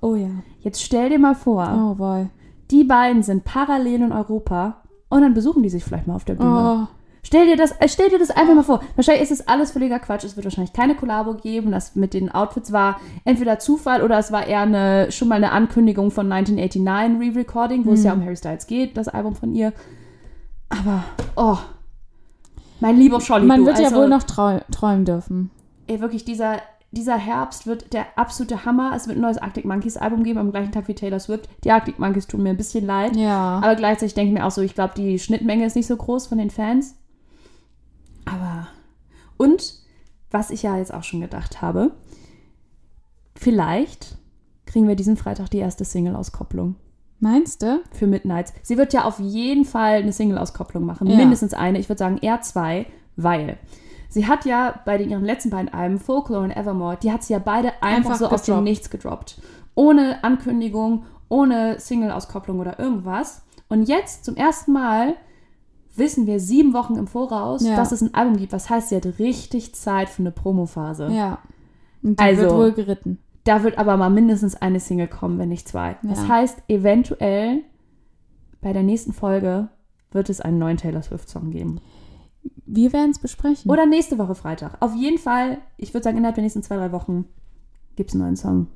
[0.00, 0.30] Oh ja.
[0.60, 2.28] Jetzt stell dir mal vor, Oh boy.
[2.70, 6.34] die beiden sind parallel in Europa und dann besuchen die sich vielleicht mal auf der
[6.36, 6.86] Bühne.
[6.88, 6.94] Oh.
[7.22, 8.80] Stell dir das, äh, stell dir das einfach mal vor.
[8.96, 10.24] Wahrscheinlich ist es alles völliger Quatsch.
[10.24, 11.72] Es wird wahrscheinlich keine Kollabo geben.
[11.72, 15.52] Das mit den Outfits war entweder Zufall oder es war eher eine, schon mal eine
[15.52, 18.06] Ankündigung von 1989 Re-Recording, wo es Hm.
[18.06, 19.72] ja um Harry Styles geht, das Album von ihr.
[20.70, 21.04] Aber,
[21.36, 21.58] oh,
[22.80, 25.50] mein lieber Scholli, Man du, wird ja also, wohl noch trau träumen dürfen.
[25.86, 26.58] Ey, wirklich, dieser,
[26.90, 28.92] dieser Herbst wird der absolute Hammer.
[28.94, 31.48] Es wird ein neues Arctic Monkeys Album geben, am gleichen Tag wie Taylor Swift.
[31.64, 33.16] Die Arctic Monkeys tun mir ein bisschen leid.
[33.16, 33.60] Ja.
[33.62, 36.26] Aber gleichzeitig denke ich mir auch so, ich glaube, die Schnittmenge ist nicht so groß
[36.28, 36.94] von den Fans.
[38.32, 38.68] Aber.
[39.36, 39.74] Und,
[40.30, 41.92] was ich ja jetzt auch schon gedacht habe,
[43.36, 44.18] vielleicht
[44.66, 46.76] kriegen wir diesen Freitag die erste Single-Auskopplung
[47.20, 47.80] Meinst du?
[47.92, 48.52] für Midnights.
[48.62, 51.08] Sie wird ja auf jeden Fall eine Single-Auskopplung machen.
[51.08, 51.16] Ja.
[51.16, 51.78] Mindestens eine.
[51.78, 53.58] Ich würde sagen eher zwei, weil.
[54.08, 57.34] Sie hat ja bei den, ihren letzten beiden Alben, Folklore und Evermore, die hat sie
[57.34, 58.64] ja beide einfach, Einfach so aus dem gedroppt.
[58.64, 59.40] Nichts gedroppt.
[59.74, 63.42] Ohne Ankündigung, ohne Single-Auskopplung oder irgendwas.
[63.68, 65.14] Und jetzt zum ersten Mal
[65.98, 67.76] wissen wir sieben Wochen im Voraus, Ja.
[67.76, 68.52] dass es ein Album gibt.
[68.52, 71.08] Was heißt, sie hat richtig Zeit für eine Promophase.
[71.10, 71.38] Ja.
[72.02, 73.18] Und die Also- wird wohl geritten.
[73.44, 75.96] Da wird aber mal mindestens eine Single kommen, wenn nicht zwei.
[76.02, 76.28] Das Ja.
[76.28, 77.62] heißt, eventuell
[78.60, 79.68] bei der nächsten Folge
[80.10, 81.80] wird es einen neuen Taylor Swift-Song geben.
[82.66, 83.70] Wir werden es besprechen.
[83.70, 84.76] Oder nächste Woche Freitag.
[84.80, 87.24] Auf jeden Fall, ich würde sagen, innerhalb der nächsten zwei, drei Wochen
[87.96, 88.66] gibt es einen neuen Song.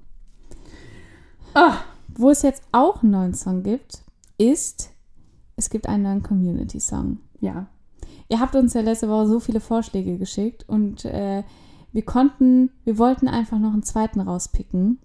[1.54, 1.76] Ah,
[2.14, 4.02] Wo es jetzt auch einen neuen Song gibt,
[4.36, 4.91] ist,
[5.62, 7.18] es gibt einen neuen Community-Song.
[7.40, 7.66] ja.
[8.28, 11.42] Ihr habt uns ja letzte Woche so viele Vorschläge geschickt und äh,
[11.92, 14.98] wir konnten, wir wollten einfach noch einen zweiten rauspicken.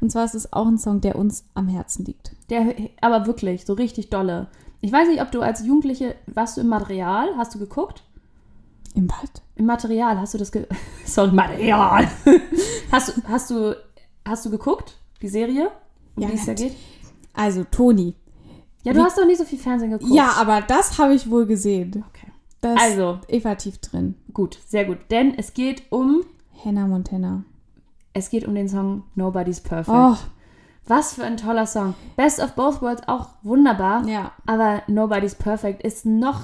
[0.00, 2.36] Und zwar ist es auch ein Song, der uns am Herzen liegt.
[2.50, 4.48] Der, aber wirklich, so richtig dolle.
[4.82, 7.30] Ich weiß nicht, ob du als Jugendliche, warst du im Material?
[7.38, 8.02] Hast du geguckt?
[8.94, 9.42] Im Bad?
[9.54, 10.66] Im Material, hast du das ge
[11.06, 12.06] Sorry, Material.
[12.92, 13.76] hast, du, hast, du,
[14.24, 15.70] hast du geguckt, die Serie?
[16.14, 16.74] Um Ja, die es da geht?
[17.32, 18.14] Also, Toni.
[18.86, 20.12] Ja, du Wie- hast doch nicht so viel Fernsehen geguckt.
[20.14, 22.04] Ja, aber das habe ich wohl gesehen.
[22.10, 22.28] Okay.
[22.60, 23.18] Das, Also.
[23.28, 24.14] Ich war tief drin.
[24.32, 24.98] Gut, sehr gut.
[25.10, 26.22] Denn es geht um,
[26.64, 27.42] Hannah Montana.
[28.14, 29.88] es geht um den Song Nobody's Perfect.
[29.96, 30.16] Oh,
[30.86, 31.94] Was für ein toller Song.
[32.16, 34.06] Best of Both Worlds auch wunderbar.
[34.06, 34.30] ja.
[34.46, 36.40] Aber Nobody's Perfect ist noch,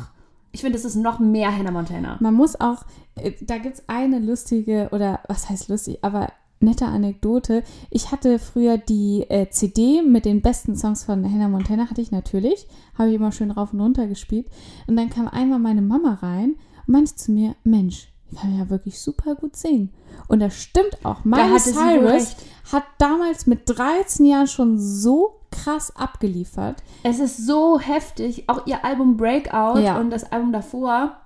[0.50, 2.18] ich finde, es ist noch mehr Hannah Montana.
[2.20, 2.84] Man muss auch,
[3.14, 6.32] äh, da gibt es eine lustige, oder was heißt lustig, aber
[6.62, 7.62] nette Anekdote.
[7.90, 12.10] Ich hatte früher die äh, CD mit den besten Songs von Hannah Montana, hatte ich
[12.12, 12.66] natürlich.
[12.96, 14.46] Habe ich immer schön rauf und runter gespielt.
[14.86, 16.56] Und dann kam einmal meine Mama rein
[16.86, 19.90] und meinte zu mir, Mensch, ich kann ja wirklich super gut singen.
[20.28, 21.24] Und das stimmt auch.
[21.24, 22.36] Miley wohl Cyrus
[22.72, 26.82] hat damals mit 13 Jahren schon so krass abgeliefert.
[27.02, 28.48] Es ist so heftig.
[28.48, 29.98] Auch ihr Album Breakout Ja.
[30.00, 31.18] und das Album davor,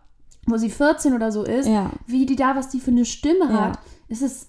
[0.46, 1.90] wo sie 14 oder so ist, Ja.
[2.06, 3.60] wie die da, was die für eine Stimme Ja.
[3.66, 3.78] hat.
[4.08, 4.48] Es ist,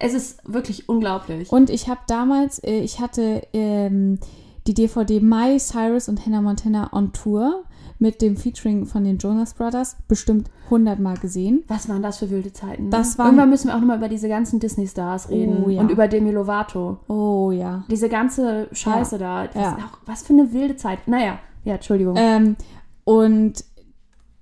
[0.00, 1.50] es ist wirklich unglaublich.
[1.50, 4.18] Und ich habe damals, äh, ich hatte ähm,
[4.66, 7.64] die DVD Miley Cyrus und Hannah Montana on Tour
[7.98, 11.64] mit dem Featuring von den Jonas Brothers bestimmt hundertmal gesehen.
[11.68, 12.84] Was waren das für wilde Zeiten?
[12.84, 12.90] Ne?
[12.90, 15.80] Das waren- Irgendwann müssen wir auch nochmal über diese ganzen Disney-Stars reden Oh, ja.
[15.80, 16.98] und über Demi Lovato.
[17.08, 17.84] Oh ja.
[17.90, 19.46] Diese ganze Scheiße da.
[19.46, 19.76] Das Ja.
[19.78, 21.08] auch, was für eine wilde Zeit.
[21.08, 22.16] Naja, ja, Entschuldigung.
[22.18, 22.56] Ähm,
[23.04, 23.64] und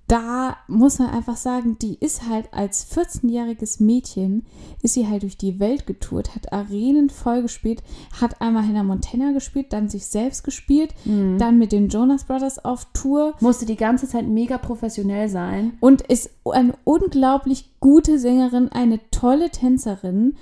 [0.07, 4.45] da muss man einfach sagen, die ist halt als 14-jähriges Mädchen,
[4.83, 7.81] ist sie halt durch die Welt getourt, hat Arenen voll gespielt,
[8.21, 11.39] hat einmal Hannah Montana gespielt, dann sich selbst gespielt, Mhm.
[11.39, 15.73] dann mit den Jonas Brothers auf Tour Musste die ganze Zeit mega professionell sein.
[15.79, 20.35] und ist eine unglaublich gute Sängerin, eine tolle Tänzerin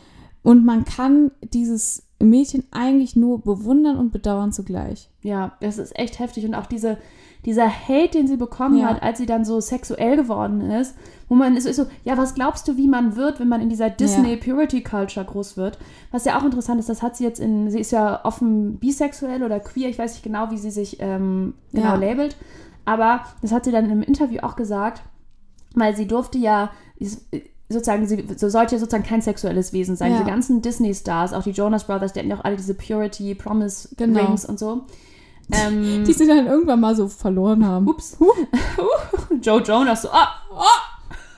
[0.43, 5.09] und man kann dieses Mädchen eigentlich nur bewundern und bedauern zugleich.
[5.21, 6.45] Ja, das ist echt heftig.
[6.45, 6.97] Und auch diese,
[7.45, 8.87] dieser Hate, den sie bekommen Ja.
[8.87, 10.95] hat, als sie dann so sexuell geworden ist,
[11.29, 13.69] wo man es ist so, ja, was glaubst du, wie man wird, wenn man in
[13.69, 15.77] dieser Disney Purity Culture groß wird?
[16.11, 19.43] Was ja auch interessant ist, das hat sie jetzt in, sie ist ja offen bisexuell
[19.43, 21.95] oder queer, ich weiß nicht genau, wie sie sich ähm, genau Ja.
[21.95, 22.35] labelt,
[22.85, 25.01] aber das hat sie dann im Interview auch gesagt,
[25.75, 26.69] weil sie durfte ja
[27.73, 30.11] sozusagen, sie so sollte ja sozusagen kein sexuelles Wesen sein.
[30.11, 30.19] Ja.
[30.19, 33.89] Diese ganzen Disney-Stars, auch die Jonas Brothers, die hatten ja auch alle diese Purity, Promise
[33.97, 34.19] Genau.
[34.25, 34.85] Rings und so.
[35.51, 37.87] Ähm, Die sie dann irgendwann mal so verloren haben.
[37.89, 38.17] ups.
[39.41, 40.29] Joe Jonas so, ah,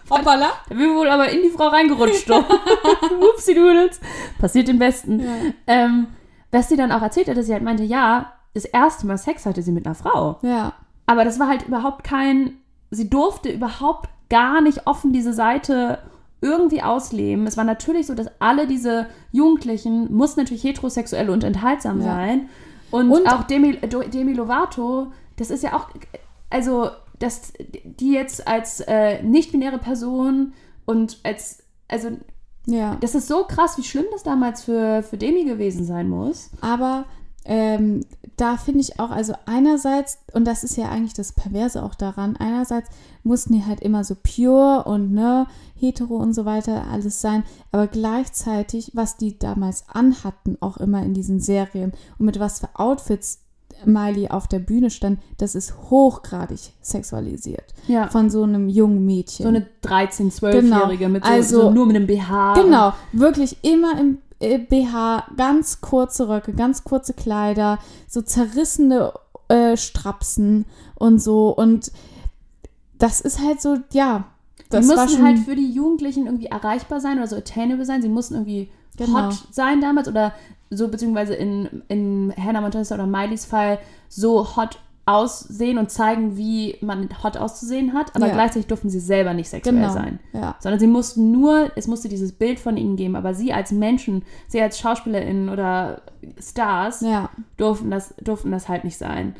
[0.09, 0.49] Hoppala.
[0.69, 2.29] da bin wohl aber in die Frau reingerutscht.
[3.33, 3.99] Upsi Doodles.
[4.39, 5.19] Passiert im Besten.
[5.19, 5.31] Ja.
[5.67, 6.07] Ähm,
[6.51, 9.45] was sie dann auch erzählt hat, dass sie halt meinte, ja, das erste Mal Sex
[9.45, 10.37] hatte sie mit einer Frau.
[10.43, 10.73] Ja.
[11.07, 12.53] Aber das war halt überhaupt kein,
[12.91, 15.99] sie durfte überhaupt gar nicht offen diese Seite
[16.45, 17.47] irgendwie ausleben.
[17.47, 22.05] Es war natürlich so, dass alle diese Jugendlichen mussten natürlich heterosexuell und enthaltsam Ja.
[22.05, 22.49] sein.
[22.91, 23.77] Und, Und- auch Demi,
[24.13, 25.89] Demi Lovato, das ist ja auch,
[26.49, 26.89] also,
[27.19, 27.51] dass
[27.83, 30.53] die jetzt als äh, nicht-binäre Person
[30.85, 32.09] und als, also,
[32.67, 32.95] Ja.
[33.01, 36.51] das ist so krass, wie schlimm das damals für, für Demi gewesen sein muss.
[36.61, 37.05] Aber
[37.47, 38.01] ähm,
[38.37, 42.35] da finde ich auch, also einerseits, und das ist ja eigentlich das Perverse auch daran,
[42.37, 42.89] einerseits
[43.23, 45.45] mussten die halt immer so pure und ne,
[45.75, 51.13] hetero und so weiter alles sein, aber gleichzeitig, was die damals anhatten, auch immer in
[51.13, 53.39] diesen Serien und mit was für Outfits
[53.83, 58.07] Miley auf der Bühne stand, das ist hochgradig sexualisiert Ja.
[58.07, 59.43] von so einem jungen Mädchen.
[59.43, 62.53] So eine 13-, 12-Jährige mit so, Also- so nur mit einem BH.
[62.53, 69.11] Genau, wirklich immer im äh, BH, ganz kurze Röcke, ganz kurze Kleider, so zerrissene
[69.49, 70.65] äh, Strapsen
[70.95, 71.49] und so.
[71.49, 71.91] Und
[72.97, 74.25] das ist halt so, ja.
[74.69, 78.01] Das die mussten halt für die Jugendlichen irgendwie erreichbar sein oder so attainable sein.
[78.01, 79.27] Sie mussten irgendwie Genau.
[79.27, 80.33] hot sein damals oder
[80.69, 86.77] so, beziehungsweise in, in Hannah Montana oder Mileys Fall so hot aussehen und zeigen, wie
[86.81, 88.33] man hot auszusehen hat, aber Ja.
[88.33, 89.93] gleichzeitig durften sie selber nicht sexuell genau.
[89.93, 90.19] sein.
[90.33, 90.55] Ja.
[90.59, 94.23] Sondern sie mussten nur, es musste dieses Bild von ihnen geben, aber sie als Menschen,
[94.47, 96.01] sie als SchauspielerInnen oder
[96.41, 97.29] Stars ja.
[97.57, 99.35] durften das, durften das halt nicht sein.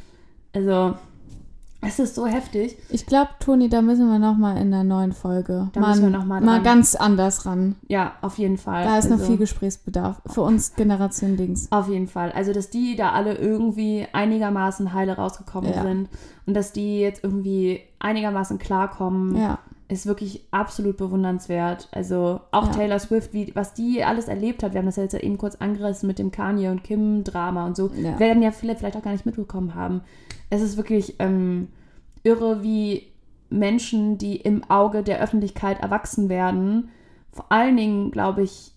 [0.54, 0.94] Also,
[1.86, 2.78] es ist so heftig.
[2.90, 6.26] Ich glaube, Toni, da müssen wir nochmal in der neuen Folge Da müssen wir noch
[6.26, 6.64] mal dran.
[6.64, 7.76] ganz anders ran.
[7.88, 8.84] Ja, auf jeden Fall.
[8.86, 11.72] Da ist noch Also- viel Gesprächsbedarf für uns Generation Dings.
[11.72, 12.32] Auf jeden Fall.
[12.32, 15.84] Also, dass die da alle irgendwie einigermaßen heile rausgekommen Ja.
[15.84, 16.10] sind
[16.46, 19.60] und dass die jetzt irgendwie einigermaßen klarkommen, Ja.
[19.88, 21.90] ist wirklich absolut bewundernswert.
[21.92, 22.72] Also auch Ja.
[22.72, 24.74] Taylor Swift, wie, was die alles erlebt hat.
[24.74, 27.92] Wir haben das ja jetzt eben kurz angerissen mit dem Kanye und Kim-Drama und so.
[28.18, 30.02] Werden ja viele vielleicht auch gar nicht mitbekommen haben.
[30.50, 31.70] Es ist wirklich ähm,
[32.24, 33.08] irre, wie
[33.50, 36.90] Menschen, die im Auge der Öffentlichkeit erwachsen werden,
[37.32, 38.72] vor allen Dingen, glaube ich,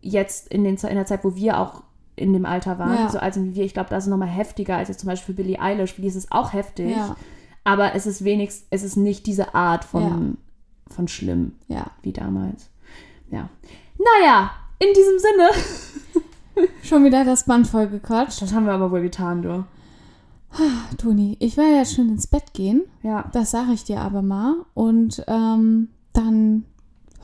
[0.00, 1.82] jetzt in, den, in der Zeit, wo wir auch
[2.16, 3.08] in dem Alter waren, Ja.
[3.08, 5.34] so alt sind wie wir, ich glaube, das ist nochmal heftiger als jetzt zum Beispiel
[5.34, 5.94] für Billie Eilish.
[5.94, 7.16] Für die ist es auch heftig, Ja.
[7.64, 10.94] aber es ist wenigstens, es ist nicht diese Art von, Ja.
[10.94, 11.86] von schlimm Ja.
[12.02, 12.68] wie damals.
[13.30, 13.48] Ja.
[13.98, 16.68] Naja, in diesem Sinne.
[16.82, 18.42] Schon wieder das Band voll gequatscht.
[18.42, 19.64] Das haben wir aber wohl getan, du.
[20.98, 22.82] Toni, ich werde jetzt schon ins Bett gehen.
[23.02, 23.24] Ja.
[23.32, 24.54] Das sage ich dir aber mal.
[24.74, 26.64] Und ähm, dann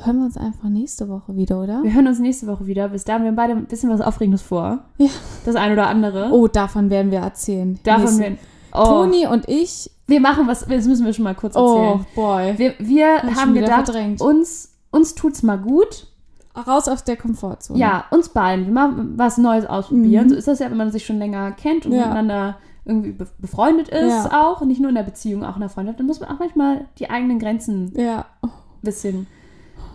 [0.03, 1.83] hören wir uns einfach nächste Woche wieder, oder?
[1.83, 2.89] Wir hören uns nächste Woche wieder.
[2.89, 4.81] Bis dahin, wir haben beide ein bisschen was Aufregendes vor.
[4.97, 5.09] Ja.
[5.45, 6.31] Das ein oder andere.
[6.33, 7.79] Oh, davon werden wir erzählen.
[7.85, 8.37] Davon wir.
[8.73, 9.91] Oh, Toni und ich.
[10.07, 12.07] wir machen was, das müssen wir schon mal kurz Oh, erzählen.
[12.15, 12.55] boy.
[12.59, 14.21] Wir, wir haben gedacht, verdrängt.
[14.21, 16.07] uns, uns tut's mal gut.
[16.67, 17.79] Raus aus der Komfortzone.
[17.79, 18.67] Ja, uns beiden.
[18.67, 20.27] Wir mal was Neues ausprobieren.
[20.27, 20.31] Mhm.
[20.31, 22.01] So ist das ja, wenn man sich schon länger kennt und Ja.
[22.07, 22.57] miteinander
[22.89, 24.43] irgendwie be befreundet ist Ja.
[24.43, 24.63] auch.
[24.63, 26.01] Nicht nur in der Beziehung, auch in der Freundschaft.
[26.01, 28.27] Dann muss man auch manchmal die eigenen Grenzen ein Ja.
[28.43, 28.49] Oh,
[28.83, 29.27] bisschen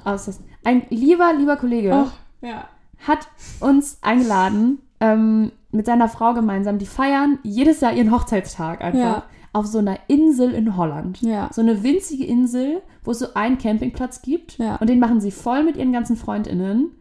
[0.06, 0.46] austesten.
[0.64, 2.66] Ein lieber, lieber Kollege oh, ja.
[3.06, 3.28] hat
[3.60, 6.78] uns eingeladen, ähm, mit seiner Frau gemeinsam.
[6.78, 9.24] Die feiern jedes Jahr ihren Hochzeitstag einfach
[9.54, 11.22] auf so einer Insel in Holland.
[11.22, 11.50] Ja.
[11.52, 14.58] So eine winzige Insel, wo es so einen Campingplatz gibt.
[14.58, 14.78] Ja.
[14.78, 16.91] Und den machen sie voll mit ihren ganzen FreundInnen.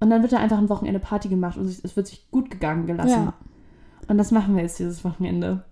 [0.00, 2.86] Und dann wird da einfach ein Wochenende Party gemacht und es wird sich gut gegangen
[2.86, 3.08] gelassen.
[3.26, 3.34] Ja.
[4.08, 5.64] Und das machen wir jetzt dieses Wochenende.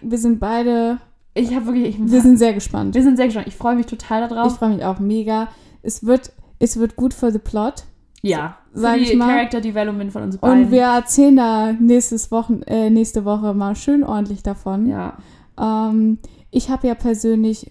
[0.00, 0.98] Wir sind beide
[1.34, 1.88] Ich habe wirklich.
[1.98, 2.94] Ich, Wir sind sehr gespannt.
[2.94, 3.48] wir sind sehr gespannt.
[3.48, 4.56] Ich freue mich total Ich darauf.
[4.56, 5.48] freue mich auch mega.
[5.82, 7.84] Es wird, es wird gut für the plot.
[8.22, 9.28] Ja, sag ich mal.
[9.28, 10.64] Character Development von uns beiden.
[10.66, 14.86] Und wir erzählen da nächstes Wochen, äh, nächste Woche mal schön ordentlich davon.
[14.88, 15.18] Ja.
[15.60, 16.18] Ähm,
[16.50, 17.70] ich habe ja persönlich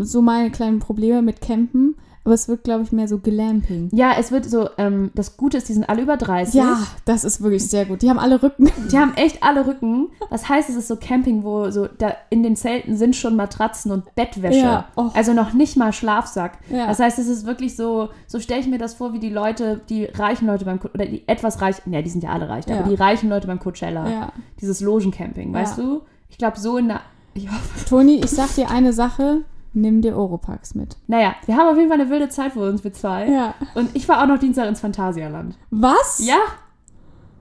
[0.00, 1.96] so meine kleinen Probleme mit Campen,
[2.28, 3.88] aber es wird, glaube ich, mehr so Glamping.
[3.90, 6.52] Ja, es wird so, ähm, das Gute ist, die sind alle über 30.
[6.54, 6.76] Ja,
[7.06, 8.02] das ist wirklich sehr gut.
[8.02, 8.70] Die haben alle Rücken.
[8.92, 10.08] Die haben echt alle Rücken.
[10.28, 13.90] Das heißt, es ist so Camping, wo so da in den Zelten sind schon Matratzen
[13.92, 14.58] und Bettwäsche.
[14.58, 15.08] Ja, oh.
[15.14, 16.58] Also noch nicht mal Schlafsack.
[16.70, 16.86] Ja.
[16.86, 19.80] Das heißt, es ist wirklich so, so stelle ich mir das vor, wie die Leute,
[19.88, 22.80] die reichen Leute beim, oder die etwas reichen, ja, die sind ja alle reich, Ja.
[22.80, 24.06] aber die reichen Leute beim Coachella.
[24.06, 24.32] Ja.
[24.60, 26.02] Dieses Logencamping, weißt du?
[26.28, 27.00] Ich glaube, so in der,
[27.32, 27.86] ich hoffe.
[27.88, 29.40] Toni, ich sag dir eine Sache,
[29.80, 30.96] nimm dir Oropax mit.
[31.06, 33.28] Naja, wir haben auf jeden Fall eine wilde Zeit für uns, wir zwei.
[33.28, 33.54] Ja.
[33.74, 35.56] Und ich war auch noch Dienstag ins Phantasialand.
[35.70, 36.20] Was?
[36.24, 36.38] Ja,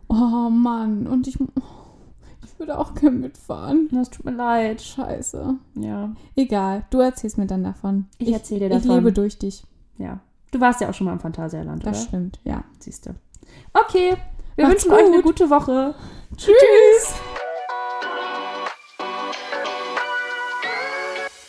[0.09, 3.89] Oh Mann, und ich, ich würde auch gerne mitfahren.
[3.91, 4.81] das tut mir leid.
[4.81, 5.55] Scheiße.
[5.75, 8.05] Ja, Egal, du erzählst mir dann davon.
[8.17, 8.95] Ich erzähl dir Ich davon.
[8.95, 9.63] lebe durch dich.
[9.97, 10.19] ja.
[10.51, 12.07] Du warst ja auch schon mal im Phantasialand, Das oder?
[12.07, 12.63] stimmt, ja.
[12.79, 13.09] Siehst du.
[13.73, 14.15] Okay,
[14.55, 15.35] wir Macht's wünschen euch eine gut.
[15.39, 15.93] gute Woche.
[16.37, 17.13] Tschüss.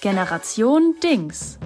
[0.00, 1.58] Generation Dings.